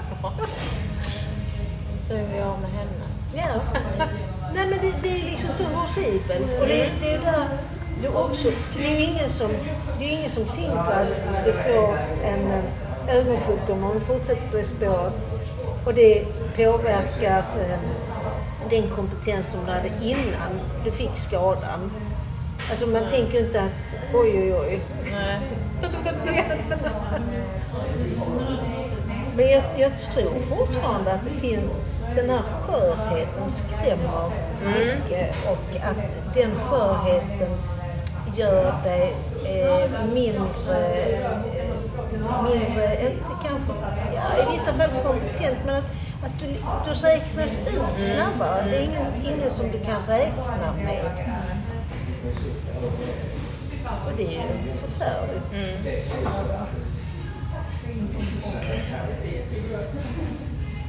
[2.08, 3.06] Så är vi av med henne.
[3.34, 3.60] Ja.
[4.54, 6.60] Nej men det, det är liksom så horribelt.
[6.60, 7.48] Och det, det är där
[8.02, 9.50] du också, det är ingen som,
[9.98, 14.56] det är ingen som tänker att du får en eh, ögonsjukdom om du fortsätter på
[14.56, 15.12] det spåret.
[15.84, 17.42] Och det påverkar
[18.70, 21.90] den kompetens som du hade innan du fick skadan.
[22.70, 24.80] Alltså man tänker ju inte att oj oj oj.
[25.12, 25.38] Nej.
[29.36, 34.30] Men jag, jag tror fortfarande att det finns, den här skörheten skrämmer
[34.62, 37.50] mycket och att den skörheten
[38.36, 41.34] gör dig eh, mindre, eh,
[42.44, 43.72] mindre, inte kanske,
[44.14, 45.84] ja i vissa fall kompetent, men att,
[46.24, 46.46] att du,
[46.84, 48.64] du räknas ut snabbare.
[48.70, 51.04] Det är ingen, ingen som du kan räkna med.
[54.06, 55.56] Och det är ju förfärligt.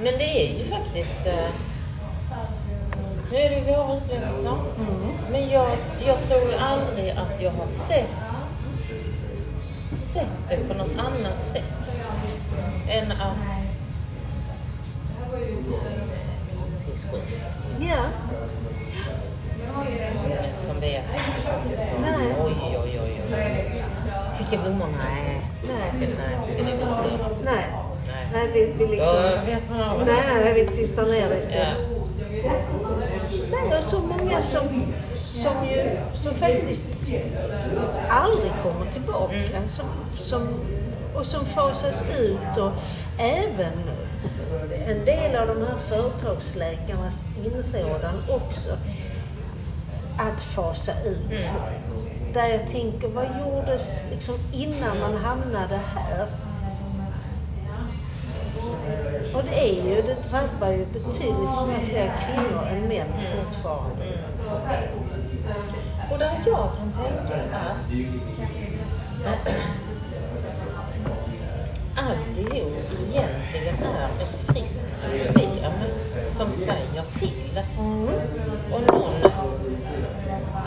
[0.04, 1.28] Men det är ju faktiskt...
[1.28, 1.50] Eh,
[3.32, 4.58] nu är det ju våra upplevelser.
[5.32, 8.10] Men jag, jag tror ju aldrig att jag har sett,
[9.92, 11.98] sett det på något annat sätt
[12.90, 13.65] än att...
[16.86, 17.48] Tills skit.
[17.80, 18.04] Ja.
[20.28, 21.04] Men som vet.
[22.02, 22.36] Nej.
[22.46, 23.22] Oj, oj, oj, oj.
[24.38, 24.88] Fick jag blommor?
[24.98, 25.42] Nej.
[25.68, 25.90] Nej.
[26.48, 27.30] Ska, ni inte störa?
[27.44, 27.66] Nej.
[28.34, 28.50] Nej.
[28.54, 29.16] Vi, vi liksom...
[29.46, 30.08] Vet man aldrig.
[30.08, 31.40] Nej, nej, vi tystar ner det Ja.
[31.40, 31.78] istället.
[33.52, 34.68] Nej, och så många som,
[35.16, 37.12] som, ju, som faktiskt
[38.10, 39.36] aldrig kommer tillbaka.
[39.68, 39.86] Som,
[40.22, 40.48] som,
[41.16, 42.58] och som fasas ut.
[42.58, 42.72] Och
[43.20, 43.74] även
[44.86, 48.70] en del av de här företagsläkarnas inrådan också
[50.18, 51.50] att fasa ut.
[52.34, 56.28] Där jag tänker, vad gjordes liksom innan man hamnade här?
[59.34, 64.06] Och det är ju, det drabbar ju betydligt många fler kvinnor än män fortfarande.
[66.12, 67.36] Och där jag kan tänka
[69.26, 69.85] att
[72.08, 72.74] alltihop
[73.10, 75.72] egentligen är ett friskt system
[76.38, 77.62] som säger till.
[78.72, 79.32] Och någon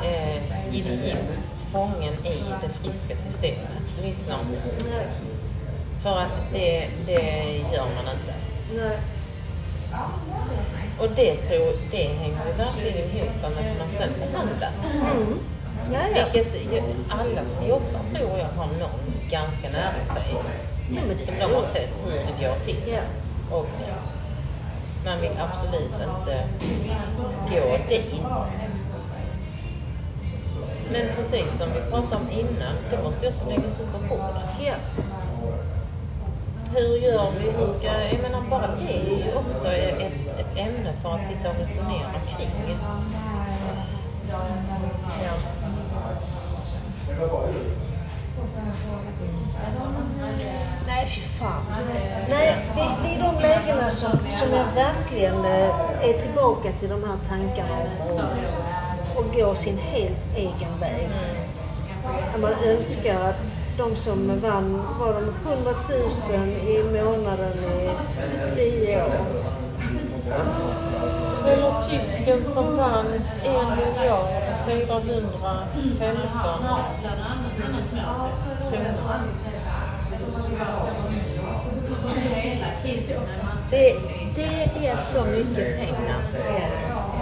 [0.05, 5.07] eh, idiot fången i det friska systemet lyssnar inte.
[6.03, 8.35] För att det, det gör man inte.
[8.75, 8.99] Nej.
[11.01, 14.77] Och det, tror, det hänger ju verkligen ihop med hur man sen behandlas.
[14.95, 15.39] Mm.
[15.93, 16.25] Ja, ja.
[16.33, 20.35] Vilket alla som jobbar tror jag har någon ganska nära sig.
[20.91, 22.77] Ja, det Som de har sett hur det går till.
[22.87, 23.01] Ja.
[23.57, 23.67] Och
[25.05, 26.45] man vill absolut inte
[27.51, 28.15] gå dit.
[30.93, 34.51] Men precis som vi pratade om innan, det måste ju också läggas upp på bordet.
[34.61, 34.75] Ja.
[36.75, 37.51] Hur gör vi?
[37.51, 41.51] Hur ska, jag menar bara det är ju också ett, ett ämne för att sitta
[41.51, 42.79] och resonera kring.
[50.87, 51.63] Nej, fy fan.
[52.29, 57.05] Nej, det, det är de lägena som, som jag verkligen eh, är tillbaka till de
[57.05, 57.79] här tankarna
[59.17, 61.09] och gå sin helt egen väg.
[62.41, 63.37] Man önskar att
[63.79, 65.71] de som vann, var de 100
[66.31, 67.91] 000 i månaden i
[68.55, 69.11] 10 år?
[71.47, 73.07] Eller tysken som vann
[73.45, 75.03] en miljard 415
[76.43, 76.79] kronor.
[83.71, 83.97] Det,
[84.35, 86.23] det är så mycket pengar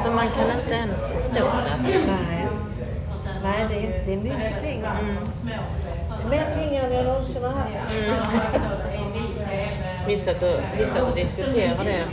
[0.03, 1.99] så man kan inte ens förstå det.
[2.07, 2.49] Nej.
[3.43, 4.97] Nej, det är, det är mycket pengar.
[6.25, 8.03] Är mer pengar än jag någonsin har haft.
[10.07, 12.05] Vi satt och, vi satt och diskuterade det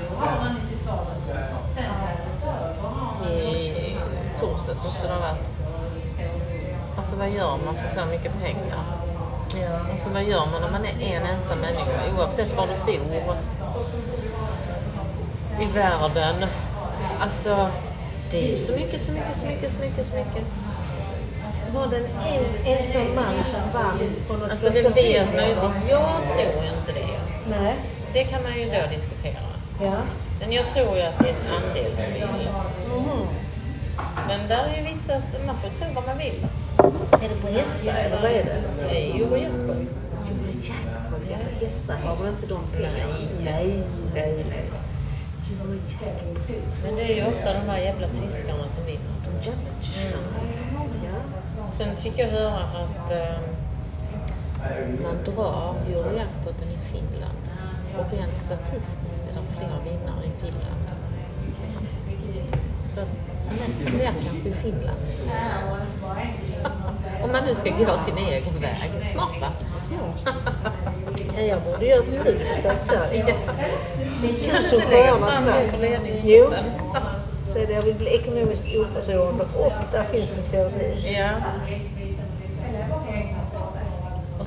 [3.29, 3.97] i
[4.39, 5.55] torsdags måste det ha varit.
[7.03, 8.83] Alltså vad gör man för så mycket pengar?
[9.61, 9.91] Ja.
[9.91, 13.35] Alltså vad gör man om man är en ensam människa oavsett var du bor
[15.61, 16.49] i världen?
[17.19, 17.67] Alltså
[18.31, 20.43] det är ju så mycket, så mycket, så mycket, så mycket, så mycket.
[21.73, 25.71] Var det en ensam man som vann på något Alltså det vet man ju inte.
[25.89, 27.19] Jag tror ju inte det.
[27.49, 27.75] Nej.
[28.13, 29.39] Det kan man ju då diskutera.
[29.81, 29.97] Ja.
[30.39, 32.49] Men jag tror ju att det är ett andelsspel.
[32.89, 33.42] Mhm.
[34.27, 35.13] Men där är ju vissa,
[35.45, 36.47] man får tro vad man vill.
[37.11, 38.89] Är det på hästar eller vad är det?
[38.89, 39.77] Är ju jackpot.
[41.31, 43.15] Ja för hästar har väl inte de pengarna?
[43.43, 44.69] Nej, nej, nej.
[46.83, 49.13] Men det är ju ofta de där jävla tyskarna som vinner.
[49.25, 50.27] De jävla tyskarna.
[51.03, 51.71] Ja.
[51.77, 53.37] Sen fick jag höra att eh,
[55.03, 57.37] man drar Eurojackpoten i Finland.
[57.97, 60.82] Och rent statistiskt är det fler vinnare i Finland.
[62.93, 64.97] Så att semestern blir kanske i Finland.
[67.23, 69.05] Om man nu ska gå sin egen väg.
[69.13, 69.47] Smart va?
[69.79, 70.35] Smart.
[71.37, 73.13] Ja, jag borde göra ett studiebesök där.
[73.13, 73.25] Ja.
[74.29, 76.49] Tusen Inte lägga sjöarnas det på Jo.
[77.45, 81.15] Så det, jag vill bli ekonomiskt oberoende och där finns det teori.
[81.17, 81.29] Ja.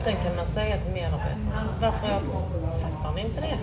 [0.06, 2.22] Och sen kan man säga till medarbetarna, varför jag
[2.80, 3.58] fattar ni inte det?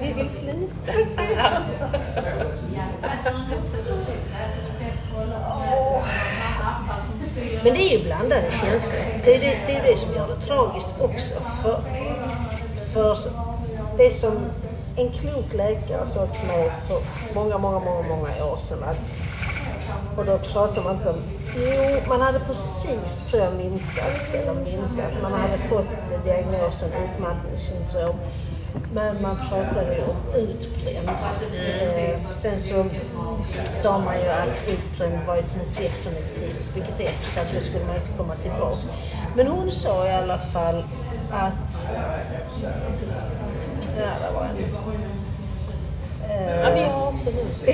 [0.00, 0.92] Vi vill sluta.
[7.64, 9.00] Men det är ju blandade känslor.
[9.24, 11.34] Det är det, det, är det som gör det tragiskt också.
[11.62, 11.80] För,
[12.92, 13.18] för
[13.98, 14.36] det som
[14.96, 16.98] en klok läkare sa till mig för
[17.34, 18.78] många, många, många, många år sedan.
[18.82, 19.00] Att,
[20.18, 21.35] och då pratar man inte om...
[21.58, 25.88] Jo, man hade precis, tror jag, myntat, eller myntat, man hade fått
[26.24, 28.16] diagnosen utmattningssyndrom.
[28.94, 31.08] Men man pratade ju om utbränd.
[31.08, 32.84] Eh, sen så
[33.74, 37.96] sa man ju att utbränd var ett sånt definitivt begrepp så att det skulle man
[37.96, 38.76] inte komma tillbaka.
[39.36, 40.84] Men hon sa i alla fall
[41.30, 41.88] att...
[43.98, 44.56] Ja, det var en...
[46.64, 47.64] Ja, vi har också hus.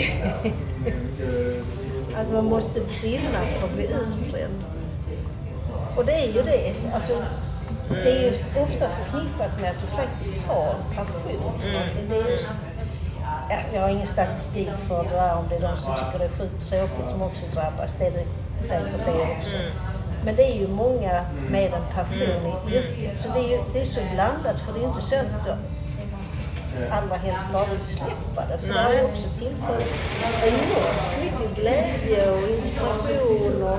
[2.17, 4.65] att man måste brinna för att bli utbränd.
[5.97, 6.75] Och det är ju det.
[6.95, 7.13] Alltså,
[7.89, 12.09] det är ju ofta förknippat med att du faktiskt har en passion för någonting.
[12.09, 12.55] Det är just,
[13.51, 16.25] ja, jag har ingen statistik för det där om det är de som tycker det
[16.25, 17.95] är sjukt tråkigt som också drabbas.
[17.99, 18.27] Det är det
[18.69, 19.57] säkert det också.
[20.25, 23.17] Men det är ju många med en passion i yrket.
[23.17, 25.45] Så det är ju det är så blandat för det är ju inte så att
[25.47, 25.53] du
[26.91, 28.59] allra helst bara vill släppa det.
[28.59, 29.85] För det har ju också tillfört
[30.43, 31.22] enormt
[31.57, 33.79] glädje och inspiration och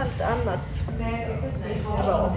[0.00, 0.82] allt annat
[2.04, 2.36] bra.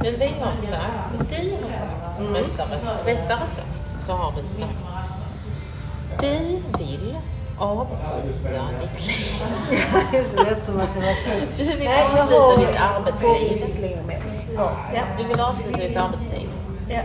[0.00, 4.78] Men vi har sagt, du har sagt, rättare, rättare sagt så har du sagt,
[6.20, 7.16] du vill
[7.58, 9.42] avsluta ditt liv.
[10.12, 11.48] Det lät som att det var slut.
[11.58, 13.92] Du vill Nej, avsluta har ditt arbetsliv.
[14.56, 14.70] Ja.
[14.94, 15.02] Ja.
[15.18, 16.48] Du vill avsluta ditt arbetsliv
[16.88, 17.00] Ja.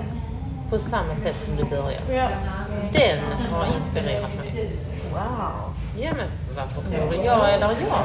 [0.69, 2.13] på samma sätt som du började.
[2.13, 2.27] Ja.
[2.91, 3.19] Den
[3.51, 4.75] har inspirerat mig.
[5.11, 5.73] Wow.
[5.97, 7.99] Ja, men varför tror du jag där jag uh.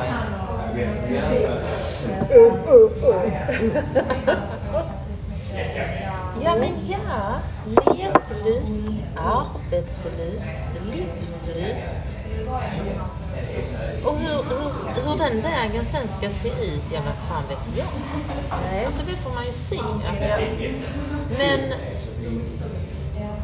[6.45, 7.41] Ja, men ja.
[7.67, 12.01] Leklust, arbetslust, livslust.
[14.05, 14.71] Och hur, hur,
[15.03, 17.87] hur den vägen sen ska se ut, ja men fan vet jag.
[18.87, 19.81] Alltså det får man ju se.
[21.39, 21.75] Men,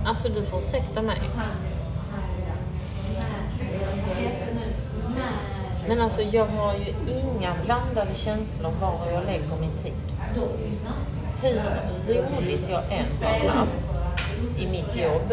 [0.05, 1.20] alltså du får ursäkta mig.
[5.88, 9.92] Men alltså jag har ju inga blandade känslor var jag lägger min tid.
[11.42, 13.72] Hur roligt jag än har haft
[14.59, 15.32] i mitt jobb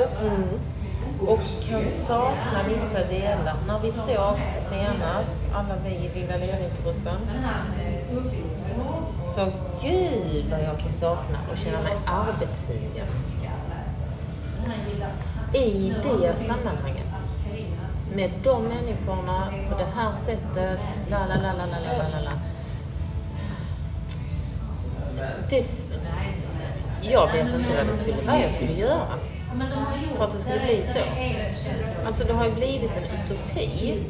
[1.19, 1.39] och
[1.69, 3.55] kan sakna vissa delar.
[3.67, 7.17] När vi sågs senast, alla vi i lilla ledningsgruppen,
[9.35, 9.51] så
[9.81, 13.07] gud vad jag kan sakna och känna mig arbetssugen
[15.53, 17.13] i det sammanhanget,
[18.15, 22.31] med de människorna, på det här sättet, la, la, la, la, la, la, la.
[25.49, 25.65] Det,
[27.01, 29.19] jag vet inte vad det skulle vara jag skulle göra
[30.17, 30.99] för att det skulle bli så.
[32.05, 34.03] Alltså det har ju blivit en utopi.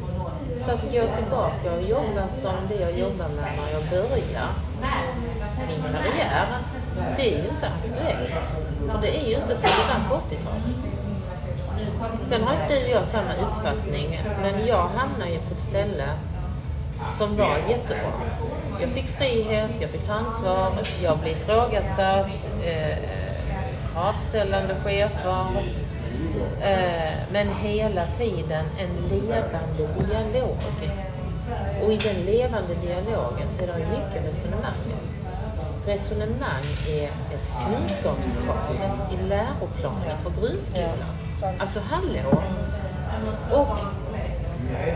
[0.60, 4.48] Så att gå tillbaka och jobba som det jag jobbade med när jag började
[5.68, 6.46] min karriär
[7.16, 8.56] det är ju inte aktuellt.
[8.90, 10.88] För det är ju inte så det var på 80-talet.
[12.22, 16.08] Sen har inte du och jag samma uppfattning, men jag hamnade ju på ett ställe
[17.18, 18.12] som var jättebra.
[18.80, 20.72] Jag fick frihet, jag fick ta ansvar,
[21.02, 22.26] jag blev ifrågasatt,
[22.64, 22.98] eh,
[23.96, 25.46] avställande chefer.
[26.60, 30.56] Eh, men hela tiden en levande dialog.
[31.84, 34.74] Och i den levande dialogen så är det mycket resonemang.
[35.86, 41.08] Resonemang är ett kunskapskrav i läroplanen för grundskolan.
[41.58, 42.42] Alltså hallå!
[43.52, 43.78] Och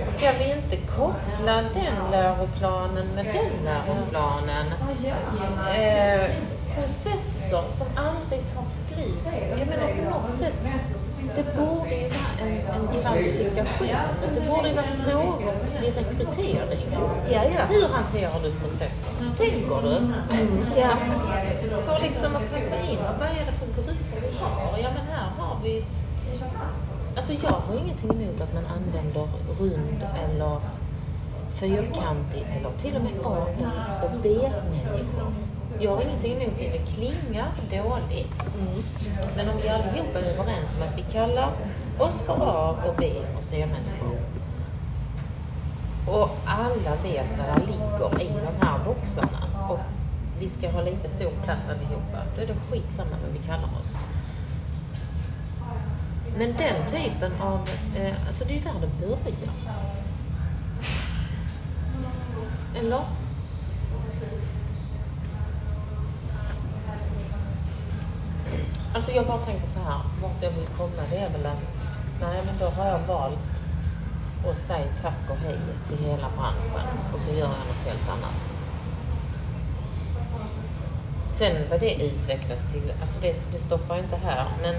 [0.00, 4.66] ska vi inte koppla den läroplanen med den läroplanen?
[5.76, 6.30] Eh,
[6.74, 9.26] processer som aldrig tar slut.
[9.58, 10.54] Jag menar på något sätt,
[11.36, 13.88] det borde ju vara en, en kvalifikation.
[14.34, 16.80] Det borde ju vara frågor i rekrytering.
[17.30, 17.64] Ja, ja.
[17.70, 19.12] Hur hanterar du processer?
[19.36, 19.96] Tänker du?
[20.80, 20.90] Ja.
[21.86, 24.78] För liksom att passa in, och vad är det för grupper vi har?
[24.78, 25.84] Ja men här har vi
[27.16, 29.28] Alltså jag har ingenting emot att man använder
[29.60, 30.60] rund eller
[31.54, 33.46] fyrkantig eller till och med A
[34.02, 35.32] och B-människor.
[35.80, 36.68] Jag har ingenting emot det.
[36.68, 38.42] Det klingar dåligt.
[39.36, 41.52] Men om vi allihopa är överens om att vi kallar
[41.98, 44.20] oss för A och B och C-människor.
[46.06, 49.68] Och alla vet vad det ligger i de här boxarna.
[49.70, 49.78] Och
[50.40, 52.18] vi ska ha lika stor plats allihopa.
[52.36, 53.96] Då är det skitsamma vad vi kallar oss.
[56.38, 57.68] Men den typen av...
[57.96, 59.54] Eh, alltså det är ju där det börjar.
[62.78, 63.00] Eller?
[68.94, 71.72] Alltså jag bara tänker så här, vart jag vill komma det är väl att,
[72.20, 73.62] nej men då har jag valt
[74.50, 78.48] att säga tack och hej till hela branschen och så gör jag något helt annat.
[81.26, 84.74] Sen vad det utvecklas till, alltså det, det stoppar inte här men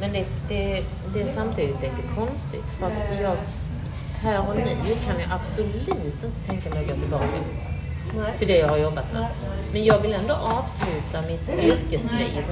[0.00, 3.36] men det, det, det är samtidigt lite konstigt för att jag
[4.20, 5.88] här och nu kan jag absolut
[6.24, 7.26] inte tänka mig att gå tillbaka
[8.38, 9.26] till det jag har jobbat med.
[9.72, 12.44] Men jag vill ändå avsluta mitt yrkesliv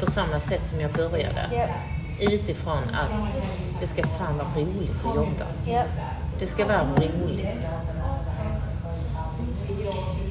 [0.00, 1.50] på samma sätt som jag började.
[1.52, 1.66] Ja.
[2.20, 3.26] Utifrån att
[3.80, 5.46] det ska fan vara roligt att jobba.
[6.40, 7.68] Det ska vara roligt.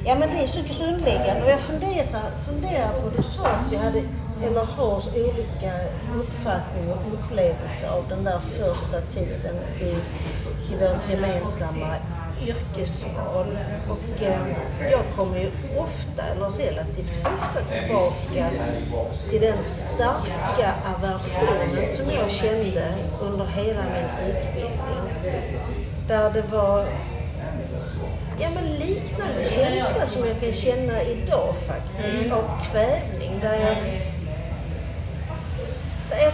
[0.06, 3.76] Ja men det är så grundläggande och jag funderar, funderar på, du sa att vi
[3.76, 4.02] hade,
[4.42, 5.72] eller har olika
[6.16, 9.88] uppfattningar och upplevelser av den där första tiden i,
[10.72, 11.94] i vårt gemensamma
[12.42, 13.58] yrkesval.
[13.90, 14.40] Och eh,
[14.90, 18.50] jag kommer ju ofta, eller relativt ofta tillbaka
[19.30, 25.10] till den starka aversionen som jag kände under hela min utbildning.
[26.08, 26.84] Där det var
[28.40, 33.40] Ja, men liknande känsla som jag kan känna idag faktiskt, av kvävning.
[33.40, 33.76] Där jag,
[36.10, 36.32] där jag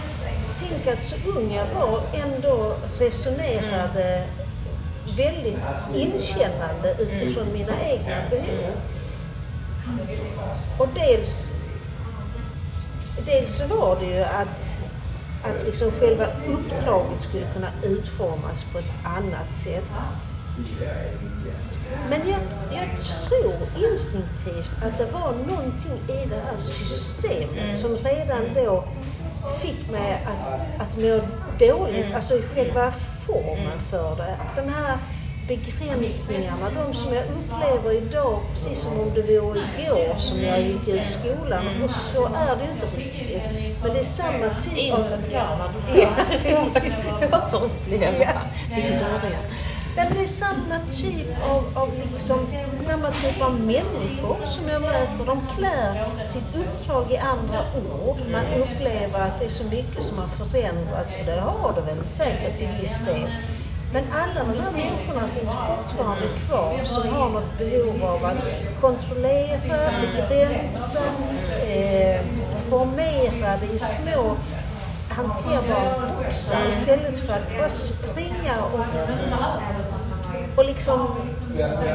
[0.59, 4.23] tänker att så ung jag var ändå resonerade
[5.17, 5.57] väldigt
[5.95, 8.71] inkännande utifrån mina egna behov.
[10.77, 11.53] Och dels,
[13.25, 14.73] dels var det ju att,
[15.43, 19.85] att liksom själva uppdraget skulle kunna utformas på ett annat sätt.
[22.09, 22.41] Men jag,
[22.71, 22.87] jag
[23.27, 28.83] tror instinktivt att det var någonting i det här systemet som redan då
[29.61, 31.21] fick mig att, att må
[31.59, 32.93] dåligt, alltså i själva
[33.31, 34.37] formen för det.
[34.55, 34.97] Den här
[35.47, 40.87] begränsningarna, de som jag upplever idag precis som om det vore igår som jag gick
[40.87, 43.41] ut skolan och så är det ju inte riktigt.
[43.83, 44.99] Men det är samma typ av...
[44.99, 46.59] Instant karma, du får
[47.25, 48.07] återuppleva
[48.71, 49.43] i början.
[49.95, 52.39] Nej, men det är samma typ av, av liksom,
[52.79, 55.25] samma typ av människor som jag möter.
[55.25, 58.17] De klär sitt uppdrag i andra ord.
[58.31, 62.05] Man upplever att det är så mycket som har förändrats och det har det väl
[62.05, 63.29] säkert till viss del.
[63.93, 68.37] Men alla de här människorna finns fortfarande kvar som har något behov av att
[68.81, 69.91] kontrollera,
[70.29, 71.03] begränsa,
[71.67, 72.21] eh,
[72.69, 74.35] formera det i små
[75.09, 78.79] hanterbara boxar istället för att bara springa och,
[80.55, 81.07] och liksom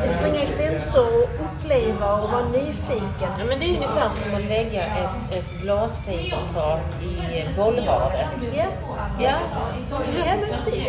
[0.09, 3.31] springa gränser och uppleva och vara nyfiken.
[3.39, 8.27] Ja, men det är ungefär som att lägga ett, ett glasfibertak i bollhavet.
[8.57, 8.65] Ja,
[9.21, 9.31] Ja,
[10.27, 10.85] ja men precis.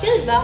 [0.00, 0.42] kul va?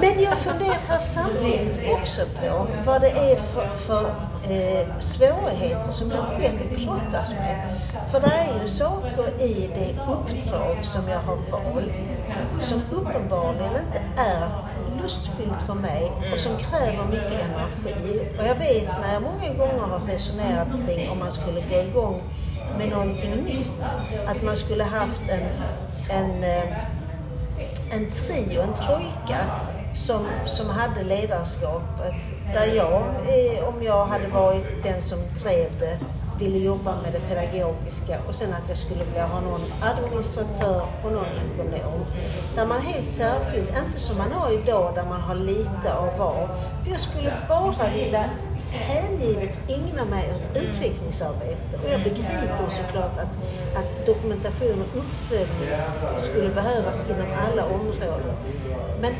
[0.00, 4.04] Men jag funderar samtidigt också på vad det är för, för
[4.50, 7.80] eh, svårigheter som jag själv brottas med.
[8.10, 11.92] För det är ju saker i det uppdrag som jag har valt
[12.60, 14.48] som uppenbarligen inte är
[15.06, 18.28] lustfyllt för mig och som kräver mycket energi.
[18.38, 22.22] Och jag vet när jag många gånger har resonerat kring om man skulle gå igång
[22.78, 23.82] med någonting nytt,
[24.26, 25.46] att man skulle haft en,
[26.10, 26.78] en eh,
[27.90, 29.38] en trio, en trojka
[29.96, 32.14] som, som hade ledarskapet.
[32.54, 33.02] Där jag,
[33.68, 35.98] om jag hade varit den som drev det,
[36.38, 41.12] ville jobba med det pedagogiska och sen att jag skulle vilja ha någon administratör och
[41.12, 42.06] någon ekonom.
[42.54, 46.48] Där man helt särskilt, inte som man har idag där man har lite av var.
[46.84, 48.24] För jag skulle bara vilja
[48.70, 51.76] hängivet ägna mig åt utvecklingsarbete.
[51.84, 53.32] Och jag begriper såklart att,
[53.76, 55.68] att dokumentation och uppföljning
[56.18, 58.36] skulle behövas inom alla områden.
[59.00, 59.14] Men,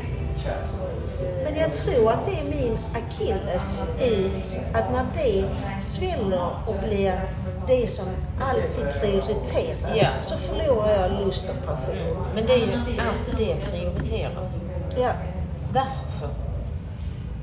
[1.43, 4.31] men jag tror att det är min akilles i
[4.73, 5.45] att när det
[5.81, 7.21] sväller och blir
[7.67, 8.05] det som
[8.41, 10.07] alltid prioriteras Ja.
[10.21, 12.17] så förlorar jag lust och passion.
[12.35, 14.47] Men det är ju att det prioriteras.
[14.97, 15.11] Ja.
[15.73, 16.29] Varför?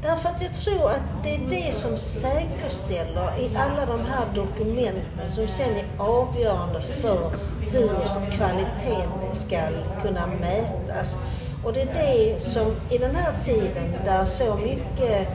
[0.02, 5.30] Därför att jag tror att det är det som säkerställer i alla de här dokumenten
[5.30, 7.30] som sen är avgörande för
[7.70, 9.58] hur kvaliteten ska
[10.02, 11.16] kunna mätas.
[11.64, 15.28] Och det är det som i den här tiden där så mycket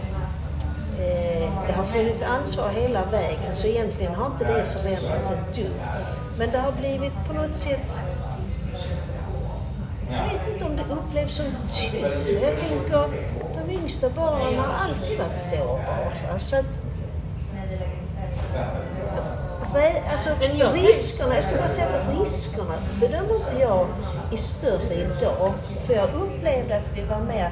[1.00, 5.82] eh, det har funnits ansvar hela vägen så egentligen har inte det förändrats ett dugg.
[6.38, 8.00] Men det har blivit på något sätt
[10.12, 12.42] jag vet inte om det upplevs som tyngre.
[12.42, 13.10] Jag tänker,
[13.58, 16.40] de yngsta barnen har alltid varit sårbara.
[16.40, 16.79] Så att,
[19.76, 20.30] Alltså,
[20.74, 23.88] riskerna, jag skulle bara säga att riskerna bedömer inte jag
[24.32, 25.54] är större idag.
[25.86, 27.52] För jag upplevde att vi var mer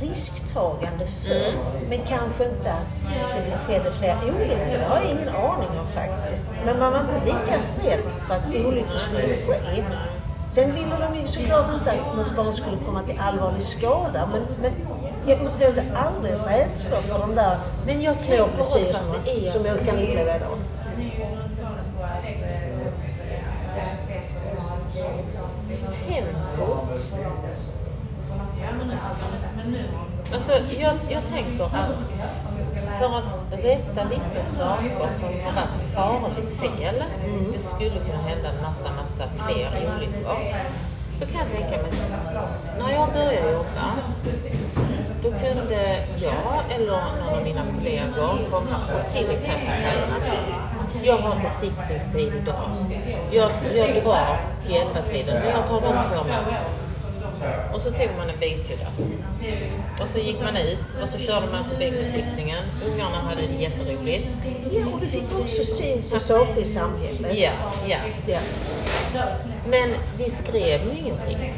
[0.00, 1.48] risktagande förr.
[1.48, 1.88] Mm.
[1.88, 4.78] Men kanske inte att det skedde fler olyckor.
[4.78, 6.44] Det har jag ingen aning om faktiskt.
[6.66, 9.84] Men man var inte lika rädd för att olyckor skulle ske.
[10.50, 14.28] Sen ville de ju såklart inte att något barn skulle komma till allvarlig skada.
[14.32, 14.72] Men, men
[15.26, 19.50] jag upplevde aldrig rädsla för de där Men jag små är...
[19.50, 20.58] som jag kan uppleva idag.
[30.32, 31.70] Alltså, jag, jag tänker att
[32.98, 37.02] för att rätta vissa saker som har varit farligt fel,
[37.52, 40.36] det skulle kunna hända en massa, massa fler olyckor.
[41.18, 41.92] Så kan jag tänka mig,
[42.78, 43.92] när jag började jobba,
[45.22, 50.06] då kunde jag eller någon av mina kollegor komma och till exempel säga
[51.04, 52.70] jag har besiktningstid idag.
[53.30, 56.81] Jag, jag drar vid elva-tiden, men jag tar de två med.
[57.74, 58.86] Och så tog man en bilkudde.
[60.02, 62.64] Och så gick man ut och så körde man till bilbesiktningen.
[62.86, 64.36] Ungarna hade det jätteroligt.
[64.70, 67.38] Ja, och du fick också syn på saker i samhället.
[67.38, 67.50] Ja,
[67.86, 67.96] ja.
[68.26, 68.38] Ja.
[69.70, 71.54] Men vi skrev ju ingenting.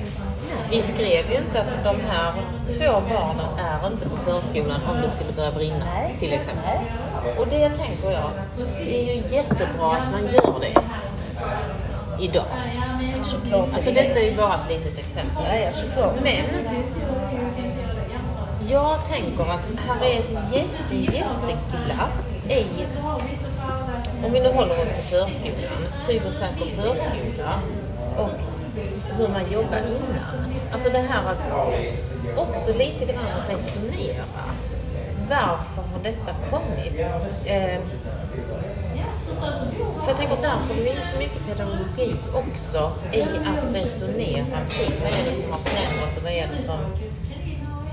[0.70, 2.32] Vi skrev ju inte att de här
[2.70, 5.86] två barnen är inte på förskolan om det skulle börja brinna,
[6.18, 6.78] till exempel.
[7.38, 8.30] Och det tänker jag,
[8.84, 10.74] det är ju jättebra att man gör det
[12.24, 12.46] idag.
[13.24, 13.68] Såklart.
[13.74, 15.44] Alltså detta är ju bara ett litet exempel.
[15.48, 16.14] Ja, ja, såklart.
[16.22, 16.44] Men
[18.68, 22.12] jag tänker att här är ett jätte, jätteglapp
[22.48, 22.66] i,
[24.24, 27.60] om vi nu håller oss till förskolan, trygg och säker förskola
[28.16, 28.30] och
[29.18, 30.54] hur man jobbar innan.
[30.72, 31.42] Alltså det här att
[32.36, 34.24] också lite grann resonera.
[35.28, 37.00] Varför har detta kommit?
[37.44, 37.80] Eh,
[40.04, 45.12] för jag tänker därför blir det så mycket pedagogik också i att resonera kring vad
[45.20, 46.80] är det som har förändrats och vad är det som,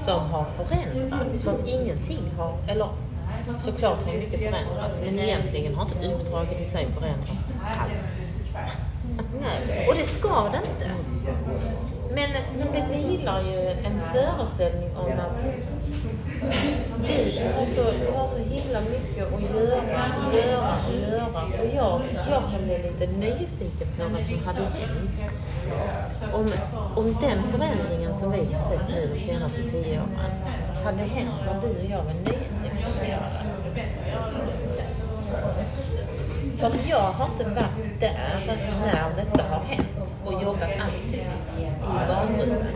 [0.06, 1.44] som har förändrats.
[1.44, 2.90] För att ingenting har, eller
[3.60, 8.32] såklart har mycket förändrats, men egentligen har inte uppdraget i sig förändrats alls.
[9.42, 9.88] Nej.
[9.88, 10.92] Och det ska det inte.
[12.16, 15.46] Men, men det vilar ju en föreställning om att
[16.42, 19.82] du har så, du har så himla mycket att göra,
[20.28, 21.44] och göra och göra.
[21.62, 25.34] Och jag, jag kan bli lite nyfiken på vad som hade hänt.
[26.34, 26.48] Om,
[26.96, 30.32] om den förändringen som vi har sett nu de senaste tio åren
[30.84, 33.42] hade hänt när du och jag var nyutexaminerade.
[36.58, 39.91] För att jag har inte varit där när detta har hänt
[40.36, 42.68] och jobbat aktivt i barngruppen.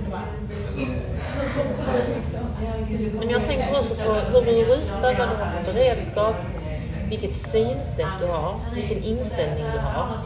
[3.20, 6.36] Men jag tänker också på hur du är rustad, vad du har för beredskap,
[7.10, 10.18] vilket synsätt du har, vilken inställning du har.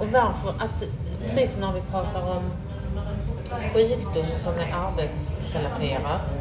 [0.00, 0.84] Och varför att,
[1.22, 2.42] precis som när vi pratar om
[3.74, 6.32] sjukdom som är arbetsrelaterat,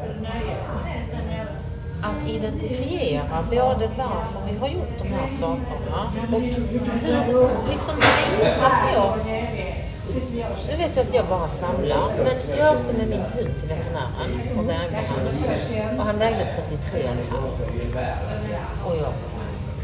[2.06, 6.00] att identifiera både varför vi har gjort de här sakerna
[6.36, 9.16] och hur liksom visa på
[10.70, 14.58] nu vet jag att jag bara svamlar, men jag åkte med min hund till veterinären
[14.58, 16.00] och vägde han.
[16.00, 16.46] Och han vägde
[16.94, 17.16] 33,5.
[18.86, 19.14] Och jag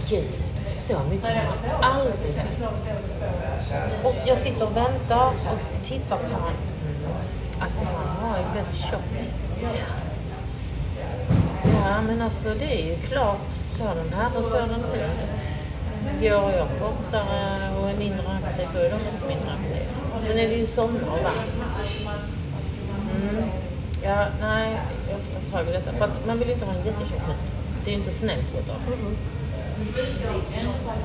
[0.09, 0.27] gud,
[0.63, 2.61] så mycket har aldrig vägt.
[4.03, 6.53] Och jag sitter och väntar och tittar på honom.
[7.59, 10.10] Alltså han har ju blivit tjock.
[11.91, 13.37] Ja, men alltså det är ju klart,
[13.77, 15.09] sådan herre, sådan här.
[16.21, 20.21] Går jag kortare och är mindre aktiv, då är de också mindre aktiva.
[20.27, 21.67] Sen är det ju sommar och varmt.
[23.15, 23.43] Mm.
[24.03, 24.77] Ja, nej,
[25.09, 25.91] jag får tag i detta.
[25.91, 27.35] För att man vill ju inte ha en jättetjock hud.
[27.83, 28.81] Det är ju inte snällt mot dem.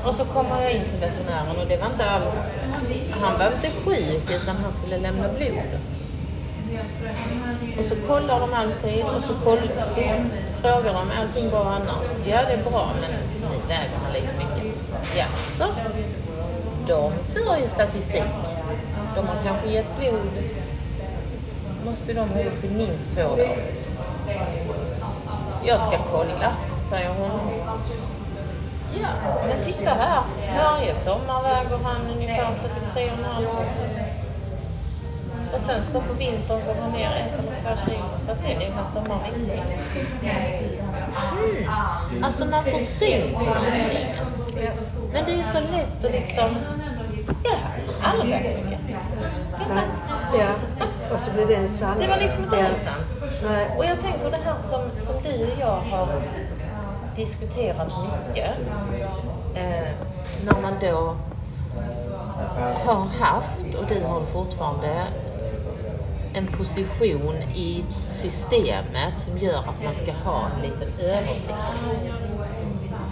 [0.04, 2.54] Och så kommer jag in till veterinären och det var inte alls...
[3.20, 5.80] Han var inte sjuk utan han skulle lämna blod.
[7.78, 9.86] Och så kollar de alltid och så, kollar
[10.66, 12.10] frågar de allting bra annars.
[12.26, 13.10] Ja, det är bra men
[13.50, 14.74] ni väger han lika mycket.
[15.16, 15.74] Jaså?
[16.86, 18.22] De för ju statistik.
[19.16, 20.30] De har kanske gett blod.
[21.84, 23.38] Måste de ha gjort i minst två år.
[25.64, 26.56] Jag ska kolla,
[26.90, 27.30] säger hon.
[29.02, 29.08] Ja,
[29.48, 30.22] men titta här.
[30.58, 32.50] Varje sommar väger han ungefär
[32.94, 33.46] 33,5
[35.54, 39.62] och sen så på vintern går han ner ett det är en sommarvikt.
[42.12, 42.24] Mm.
[42.24, 44.14] Alltså man får syn på någonting.
[45.12, 46.56] Men det är ju så lätt att liksom,
[47.44, 47.56] ja,
[48.02, 48.58] alla mycket.
[49.58, 49.92] Det är sant.
[50.38, 50.48] Ja,
[51.14, 52.00] och så blir det en sanning.
[52.00, 52.66] Det var liksom inte Ja.
[52.66, 53.22] alls sant.
[53.44, 53.66] Nej.
[53.78, 56.08] Och jag tänker det här som, som du och jag har
[57.16, 57.92] diskuterat
[58.28, 58.50] mycket.
[59.54, 59.88] Eh,
[60.44, 61.16] när man då
[62.84, 65.04] har haft, och du har det fortfarande,
[66.36, 71.54] en position i systemet som gör att man ska ha en liten översikt.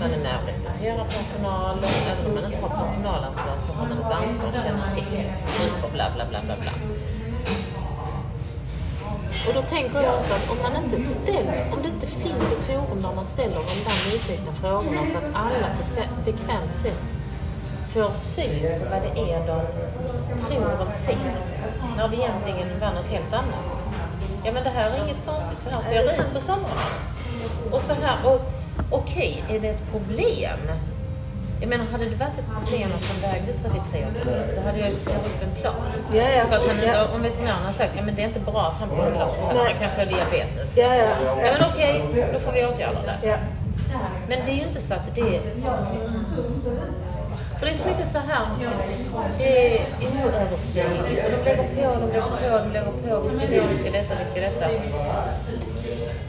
[0.00, 1.78] Man är med och rekryterar personal.
[2.10, 5.04] Även om man inte har personalansvar så har man ett ansvar att känna till
[5.58, 6.72] grupper, bla bla bla bla bla.
[9.48, 12.64] Och då tänker jag också att om man inte ställer, om det inte finns ett
[12.66, 17.13] forum där man ställer de där nyfikna frågorna så att alla på ett bekvämt sätt
[17.94, 19.60] får syn vad det är de
[20.46, 21.18] tror de ser.
[21.96, 23.70] När det egentligen var något helt annat.
[24.44, 26.86] Ja men det här är inget konstigt, så här ser det ut på somrarna.
[27.72, 28.40] Och så här, och
[28.90, 30.58] okej, är det ett problem?
[31.60, 34.90] Jag menar, hade det varit ett problem att han vägde 33 kilo, då hade jag
[34.90, 35.74] gjort upp en plan.
[36.14, 36.44] Ja, ja.
[36.48, 37.06] Så att han inte, Ja.
[37.14, 39.54] om veterinären har sagt, ja men det är inte bra att han bollar så här,
[39.70, 40.76] han kan få diabetes.
[40.76, 41.52] Ja, ja, Ja ja.
[41.58, 43.18] men okej, då får vi åtgärda det.
[43.28, 43.36] ja.
[44.28, 45.40] Men det är ju inte så att det är...
[47.58, 48.46] För det är så mycket så här,
[49.38, 49.80] det är
[50.24, 51.22] oöverstigligt.
[51.24, 53.20] Så de lägger på, de lägger på, de lägger på.
[53.20, 54.66] Vi ska det, vi ska detta, vi ska detta.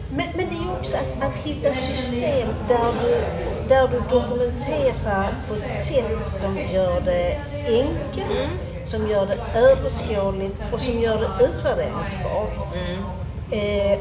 [0.10, 3.24] Men, men det är ju också att, att hitta system där du,
[3.70, 8.50] där du dokumenterar på ett sätt som gör det enkelt,
[8.86, 12.52] som gör det överskådligt och som gör det utvärderingsbart.
[13.52, 14.00] Eh,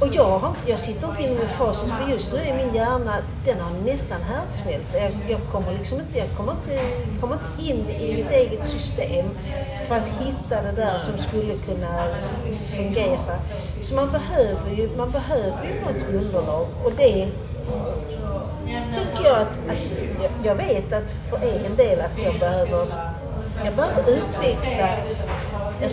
[0.00, 3.16] och jag, har, jag sitter inte inne med facit för just nu är min hjärna,
[3.44, 4.86] den har nästan härdsmält.
[4.94, 6.82] Jag, jag kommer liksom inte, jag kommer inte,
[7.20, 9.26] kommer inte in i mitt eget system
[9.88, 12.06] för att hitta det där som skulle kunna
[12.76, 13.38] fungera.
[13.82, 17.28] Så man behöver ju, man behöver ju något underlag och det
[18.94, 19.90] tycker jag att, att
[20.22, 22.86] jag, jag vet att för egen del att jag behöver,
[23.64, 24.88] jag behöver utveckla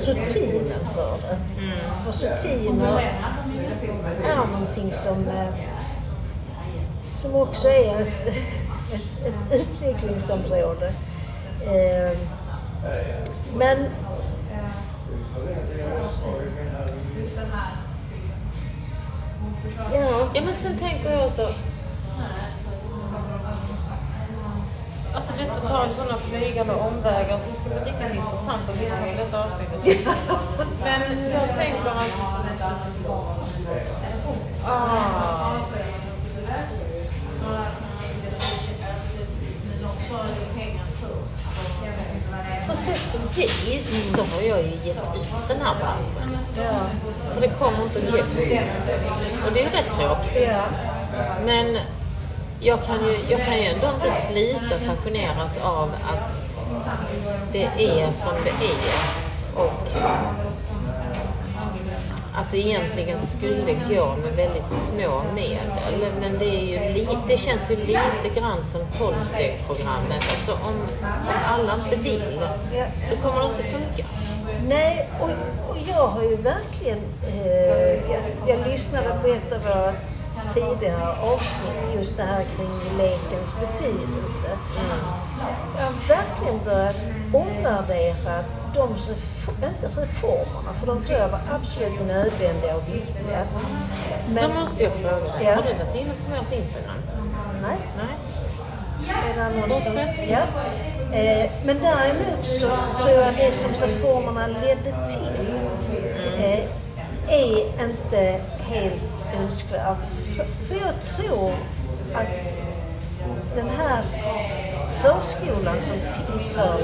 [0.05, 1.37] rutinen för det.
[2.03, 3.11] För rutiner
[4.43, 5.53] är någonting som, eh,
[7.15, 8.27] som också är ett,
[8.93, 10.93] ett, ett utvecklingsområde.
[11.61, 12.17] Eh,
[13.57, 13.85] Men
[19.93, 21.53] Ja, Ja men sen tänker jag också...
[25.15, 28.97] Alltså detta tar ju sådana flygande omvägar så det ska bli riktigt intressant att lyssna
[28.97, 30.07] på detta avsnittet.
[30.83, 32.27] Men jag tänker att...
[34.67, 34.73] På
[42.75, 46.37] sätt och vis så har jag ju gett ut den här branschen.
[46.57, 46.79] ja,
[47.33, 48.17] För det kommer inte att gå.
[49.47, 50.47] Och det är ju rätt tråkigt.
[50.51, 50.63] ja.
[51.45, 51.77] Men
[52.59, 56.41] jag kan, ju, jag kan ju ändå inte slita fascineras av att
[57.51, 59.17] det är som det är.
[59.55, 59.87] Och
[62.37, 66.11] att det egentligen skulle gå med väldigt små medel.
[66.21, 70.23] Men det, är ju li, det känns ju lite grann som tolvstegsprogrammet.
[70.29, 72.39] Alltså om, om alla inte vill
[73.09, 74.09] så kommer det inte funka.
[74.67, 75.29] Nej, och,
[75.69, 76.99] och jag har ju verkligen...
[77.27, 79.93] Eh, jag, jag lyssnade på ett av våra
[80.53, 84.47] tidigare avsnitt, just det här kring lekens betydelse.
[85.77, 86.95] Jag har verkligen börjat
[87.33, 88.95] omvärdera de
[89.69, 93.39] inte reformerna, för de tror jag var absolut nödvändiga och viktiga.
[94.41, 95.55] Då måste jag fråga, Ja.
[95.55, 96.95] har du varit inne på vårt Instagram?
[97.61, 98.15] nej, Nej?
[99.29, 99.93] är det någon som...
[100.29, 100.39] Ja.
[101.17, 102.67] Eh, men däremot så
[103.01, 105.55] tror jag det som reformerna ledde till
[106.37, 106.59] eh,
[107.27, 109.01] är inte helt
[109.41, 109.97] önskvärt.
[110.35, 111.51] För, för jag tror
[112.13, 112.27] att
[113.55, 114.03] den här
[115.01, 116.79] förskolan som tillför,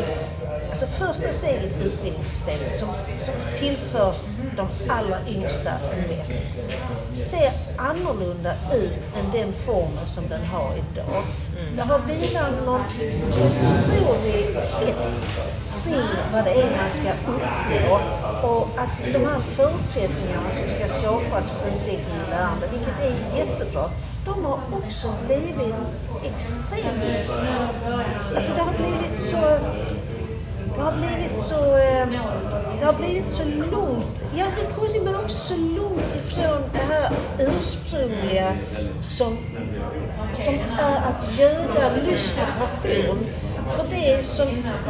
[0.74, 4.15] alltså första steget i utbildningssystemet som, som tillför
[4.57, 5.71] de allra yngsta
[6.09, 6.45] mest,
[7.13, 11.24] ser annorlunda ut än den formen som den har idag.
[11.76, 12.82] Det har vilat någon
[13.45, 15.32] otrolig hets
[15.84, 17.99] kring vad det är man ska uppnå
[18.49, 23.89] och att de här förutsättningarna som ska skapas för utveckling och lärande, vilket är jättebra,
[24.26, 25.76] de har också blivit
[26.24, 27.32] extremt...
[28.36, 29.57] Alltså det har blivit så...
[30.76, 31.55] Det har blivit så...
[31.55, 32.07] Eh,
[32.80, 36.93] det har blivit så långt, ja det är konstigt men också så långt ifrån det
[36.93, 37.09] här
[37.39, 38.53] ursprungliga
[39.01, 39.38] som,
[40.34, 43.17] som är att göda lust och passion
[43.69, 44.47] för det som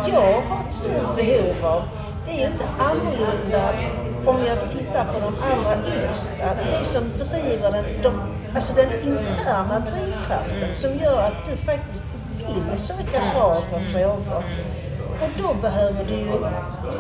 [0.07, 1.83] jag har ett stort behov av.
[2.25, 3.69] Det är ju inte annorlunda
[4.25, 6.45] om jag tittar på de allra yngsta.
[6.55, 8.13] Det som driver den, de,
[8.55, 12.03] alltså den interna drivkraften som gör att du faktiskt
[12.37, 14.43] vill söka svar på frågor.
[15.23, 16.29] Och då behöver du ju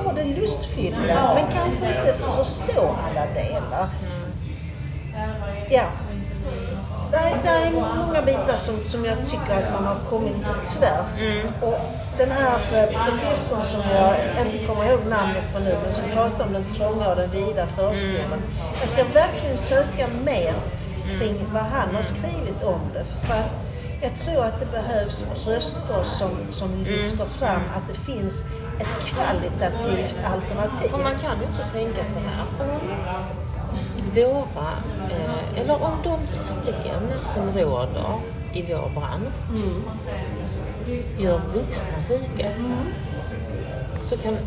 [0.03, 3.89] ha det lustfyllda, men kanske inte förstå alla delar.
[5.69, 5.83] Ja.
[7.11, 10.35] det är, många bitar som, som jag tycker att man har kommit
[10.67, 11.21] tvärs.
[11.61, 11.79] Och
[12.17, 16.45] den här eh, professorn som jag inte kommer ihåg namnet på nu, men som pratar
[16.45, 18.41] om den trånga och den vida förskolan.
[18.79, 20.53] Jag ska verkligen söka mer
[21.19, 23.27] kring vad han har skrivit om det.
[23.27, 23.43] För
[24.03, 28.41] jag tror att det behövs röster som, som lyfter fram att det finns
[28.79, 30.87] ett kvalitativt alternativ.
[30.89, 32.45] För man kan ju också tänka så här.
[32.59, 32.79] Om
[34.15, 34.69] våra,
[35.11, 38.19] eh, eller om de system som råder
[38.53, 39.33] i vår bransch
[41.19, 42.49] gör vuxna sjuka.
[44.09, 44.37] Så kan,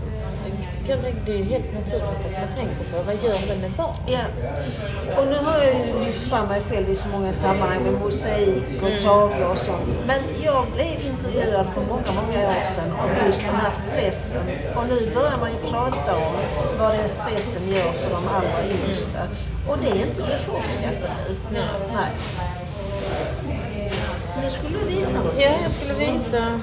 [0.86, 3.70] kan tänka, det är ju helt naturligt att man tänker på vad gör det med
[3.70, 3.96] barn?
[4.06, 4.24] Ja.
[5.18, 8.64] Och nu har jag ju lyft fram mig själv i så många sammanhang med mosaik
[8.82, 9.88] och tavlor och sånt.
[10.06, 14.42] Men jag blev intervjuad för många, många år sedan om just den här stressen.
[14.76, 16.34] Och nu börjar man ju prata om
[16.78, 19.22] vad den stressen gör för de allra yngsta.
[19.68, 21.36] Och det är inte beforskat ännu.
[21.52, 21.62] Nej.
[21.94, 22.10] Nej.
[24.42, 25.34] Nu skulle du visa något.
[25.38, 26.60] Ja, jag skulle visa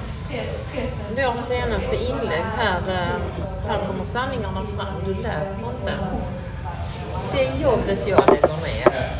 [1.16, 2.80] vårt senaste inlägg här.
[2.88, 3.20] eh,
[3.68, 5.04] Här kommer sanningarna fram.
[5.06, 5.92] Du läser inte.
[7.32, 9.10] Det är jobbet jag lägger ner.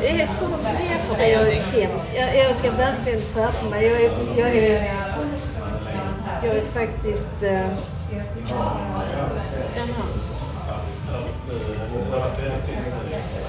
[0.00, 1.52] Det är så Jag är snedfördelning.
[1.52, 2.08] sämst.
[2.14, 3.86] Jag, jag ska verkligen skärpa mig.
[3.86, 4.92] Jag är, jag är,
[6.42, 7.42] jag är faktiskt...
[7.42, 7.66] Eh,
[9.74, 10.04] Den här.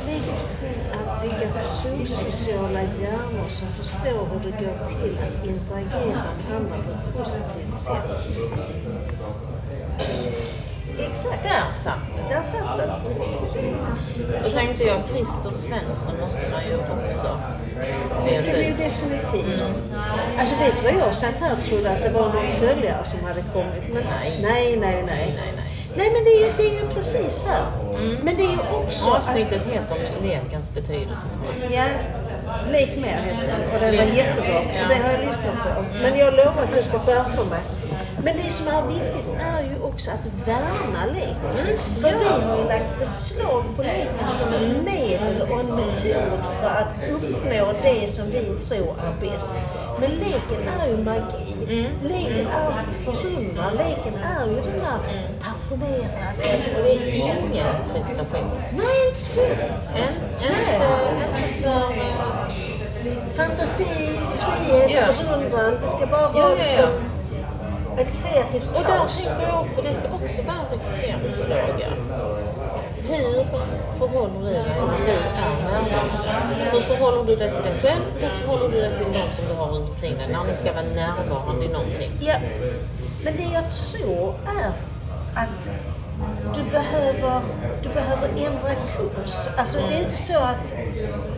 [0.08, 0.36] Lektion
[1.08, 1.48] att bygga
[1.92, 7.76] prosociala hjärnor som förstår hur det går till att interagera med andra på ett positivt
[7.76, 8.28] sätt.
[11.00, 12.30] Exakt, Där satt den.
[12.30, 12.90] där satt den.
[14.44, 17.40] Då tänkte jag, Christer Svensson måste man ju också
[18.26, 18.78] Det ska bli ut.
[18.78, 19.62] definitivt.
[20.40, 23.20] Alltså vet du vad jag satt här och trodde att det var någon följare som
[23.24, 23.84] hade kommit.
[23.94, 24.40] Men Nej.
[24.42, 24.80] nej, nej.
[24.80, 25.54] Nej, nej.
[25.56, 25.63] nej,
[25.96, 26.12] nej.
[26.14, 27.66] Men det är ju, det är ju precis här.
[28.24, 31.80] Men det är ju också att Avsnittet heter lekens betydelse tror jag.
[31.80, 31.86] Ja,
[32.72, 34.54] Lek mer heter den och den var jättebra.
[34.54, 34.88] Ja.
[34.90, 35.84] det har jag lyssnat på.
[36.04, 37.60] Men jag lovar att jag ska skärpa mig.
[38.24, 41.78] Men det som är viktigt är ju också att värna leken.
[42.02, 46.68] För vi har ju lagt beslag på leken som ett medel och en metod för
[46.68, 49.56] att uppnå det som vi tror är bäst.
[50.00, 51.88] Men leken är ju magi.
[52.04, 53.74] Leken är förundran.
[53.74, 56.76] Leken är ju den här passionerade...
[56.76, 57.52] Och det är ingen
[57.94, 58.52] prestation.
[58.78, 59.66] Nej, inte inte,
[60.46, 61.70] inte för...
[61.70, 62.50] eh,
[63.36, 63.86] Fantasi,
[64.40, 65.14] frihet, Ja.
[65.14, 65.78] förundran.
[65.82, 66.64] Det ska bara Ja, vara ja, ja.
[66.64, 66.90] liksom
[67.98, 69.18] ett kreativt Och där kaos.
[69.18, 71.88] tänker jag också, det ska också vara en rekryteringsfråga.
[73.10, 73.46] Hur
[74.00, 76.56] förhåller du dig när du är närvarande?
[76.72, 78.04] Hur förhåller du dig till dig själv?
[78.20, 80.74] Hur förhåller du dig till någon som du har runt omkring dig när ni ska
[80.74, 82.12] vara närvarande i någonting?
[82.20, 82.36] Ja.
[83.24, 84.72] Men det jag tror är
[85.36, 85.70] att
[86.56, 87.42] du behöver,
[87.84, 89.48] du behöver ändra kurs.
[89.58, 90.74] Alltså det är inte så att,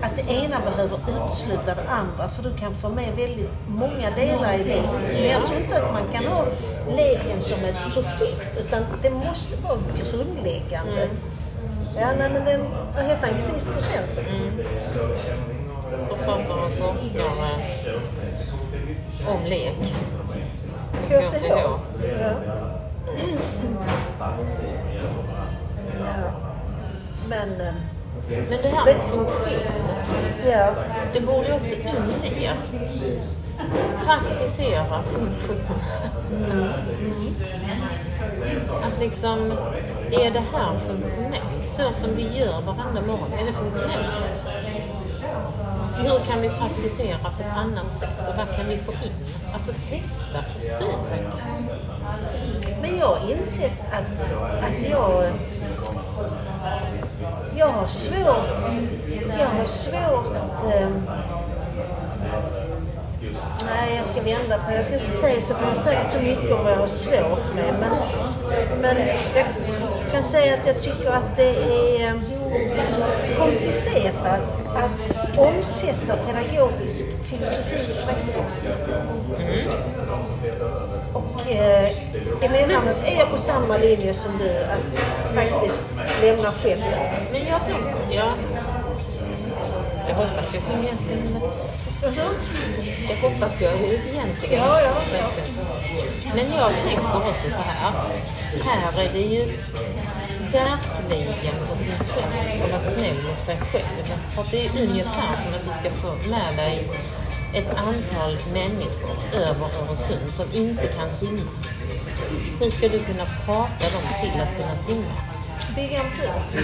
[0.01, 4.53] att det ena behöver utesluta det andra för du kan få med väldigt många delar
[4.53, 5.01] i leken.
[5.13, 6.45] Men jag tror inte att man kan ha
[6.89, 9.77] leken som ett projekt utan det måste vara
[10.11, 11.09] grundläggande.
[11.97, 12.61] Ja, nej, men den,
[12.95, 13.43] vad heter han?
[13.43, 14.23] Christer Svensson?
[16.09, 17.49] Författare och forskare
[19.27, 19.77] om lek.
[21.07, 21.45] KTH.
[21.49, 21.79] Ja.
[27.29, 27.73] Men, eh,
[28.29, 29.29] Men det här med funktion,
[30.49, 30.73] ja.
[31.13, 32.55] det borde ju också in i er.
[34.05, 35.79] Praktisera funktion.
[38.83, 39.51] Att liksom,
[40.11, 41.69] är det här funktionellt?
[41.69, 44.54] Så som vi gör varenda morgon, är det funktionellt?
[45.97, 49.25] Hur kan vi praktisera på ett annat sätt och vad kan vi få in?
[49.53, 50.95] Alltså testa, försök.
[52.81, 54.33] Men jag har insett att,
[54.63, 55.23] att jag,
[57.57, 58.47] jag har svårt,
[59.39, 60.35] jag har svårt,
[60.73, 60.89] eh,
[63.65, 66.11] nej jag ska vända på det, jag ska inte säga så för jag har sagt
[66.11, 67.75] så mycket om vad jag har svårt med.
[67.79, 67.91] Men,
[68.81, 69.45] men jag
[70.11, 72.19] kan säga att jag tycker att det är ehm,
[73.37, 74.25] komplicerat
[74.75, 78.35] att omsätta pedagogisk filosofi i praktik.
[81.13, 81.89] Och eh,
[82.41, 84.99] emellanåt är jag på samma linje som du, att
[85.35, 85.79] faktiskt
[86.21, 87.29] lämna fältet.
[87.31, 88.29] Men jag tänker, ja.
[90.07, 91.41] Det hoppas jag egentligen.
[93.07, 94.63] Det hoppas jag ju egentligen.
[94.63, 95.27] Ja, ja, ja.
[96.35, 97.93] Men jag tänker också så här.
[98.63, 99.51] Här är det ju
[100.63, 104.05] verkligen på sin plats att vara snäll mot sig själv.
[104.33, 106.89] För att det är ungefär som att du ska få med dig
[107.53, 111.51] ett antal människor över Öresund som inte kan simma.
[112.59, 115.13] Hur ska du kunna prata dem till att kunna simma?
[115.75, 116.61] bygga en bro.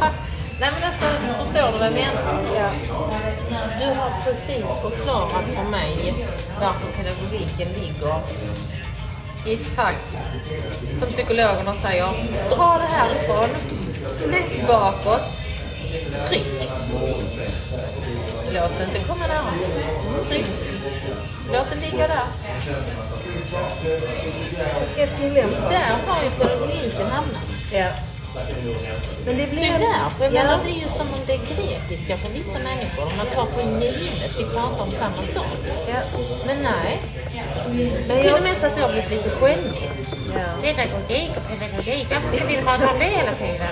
[0.00, 0.10] ja,
[0.60, 1.04] Nej men alltså,
[1.38, 2.42] förstår du vad jag menar?
[2.56, 2.70] Ja.
[3.80, 6.14] Du har precis förklarat för mig
[6.60, 8.14] varför pedagogiken ligger
[9.46, 9.96] i ett fack
[10.98, 12.06] som psykologerna säger,
[12.50, 13.48] dra det härifrån,
[14.08, 15.22] snett bakåt,
[16.28, 16.68] tryck.
[18.52, 19.68] Låt det inte komma nära.
[20.28, 20.46] Tryck.
[21.52, 22.26] Låt den ligga där.
[24.80, 25.68] Jag ska tillämpa.
[25.68, 27.46] Där har ju pedagogiken hamnat.
[27.72, 28.13] Ja.
[29.26, 29.60] Men det blir...
[29.60, 30.42] Tyvärr, för jag ja.
[30.42, 33.06] menar det är ju som om det är grekiska för vissa människor.
[33.16, 35.56] Man tar för givet, vi pratar om samma sak.
[35.88, 36.00] Ja.
[36.46, 37.00] Men nej,
[38.08, 40.14] Men till och med så att det har blivit lite skämmigt.
[40.34, 40.46] ja.
[40.62, 43.56] Pedagogik och pedagogik, varför ska vi prata om det hela tiden?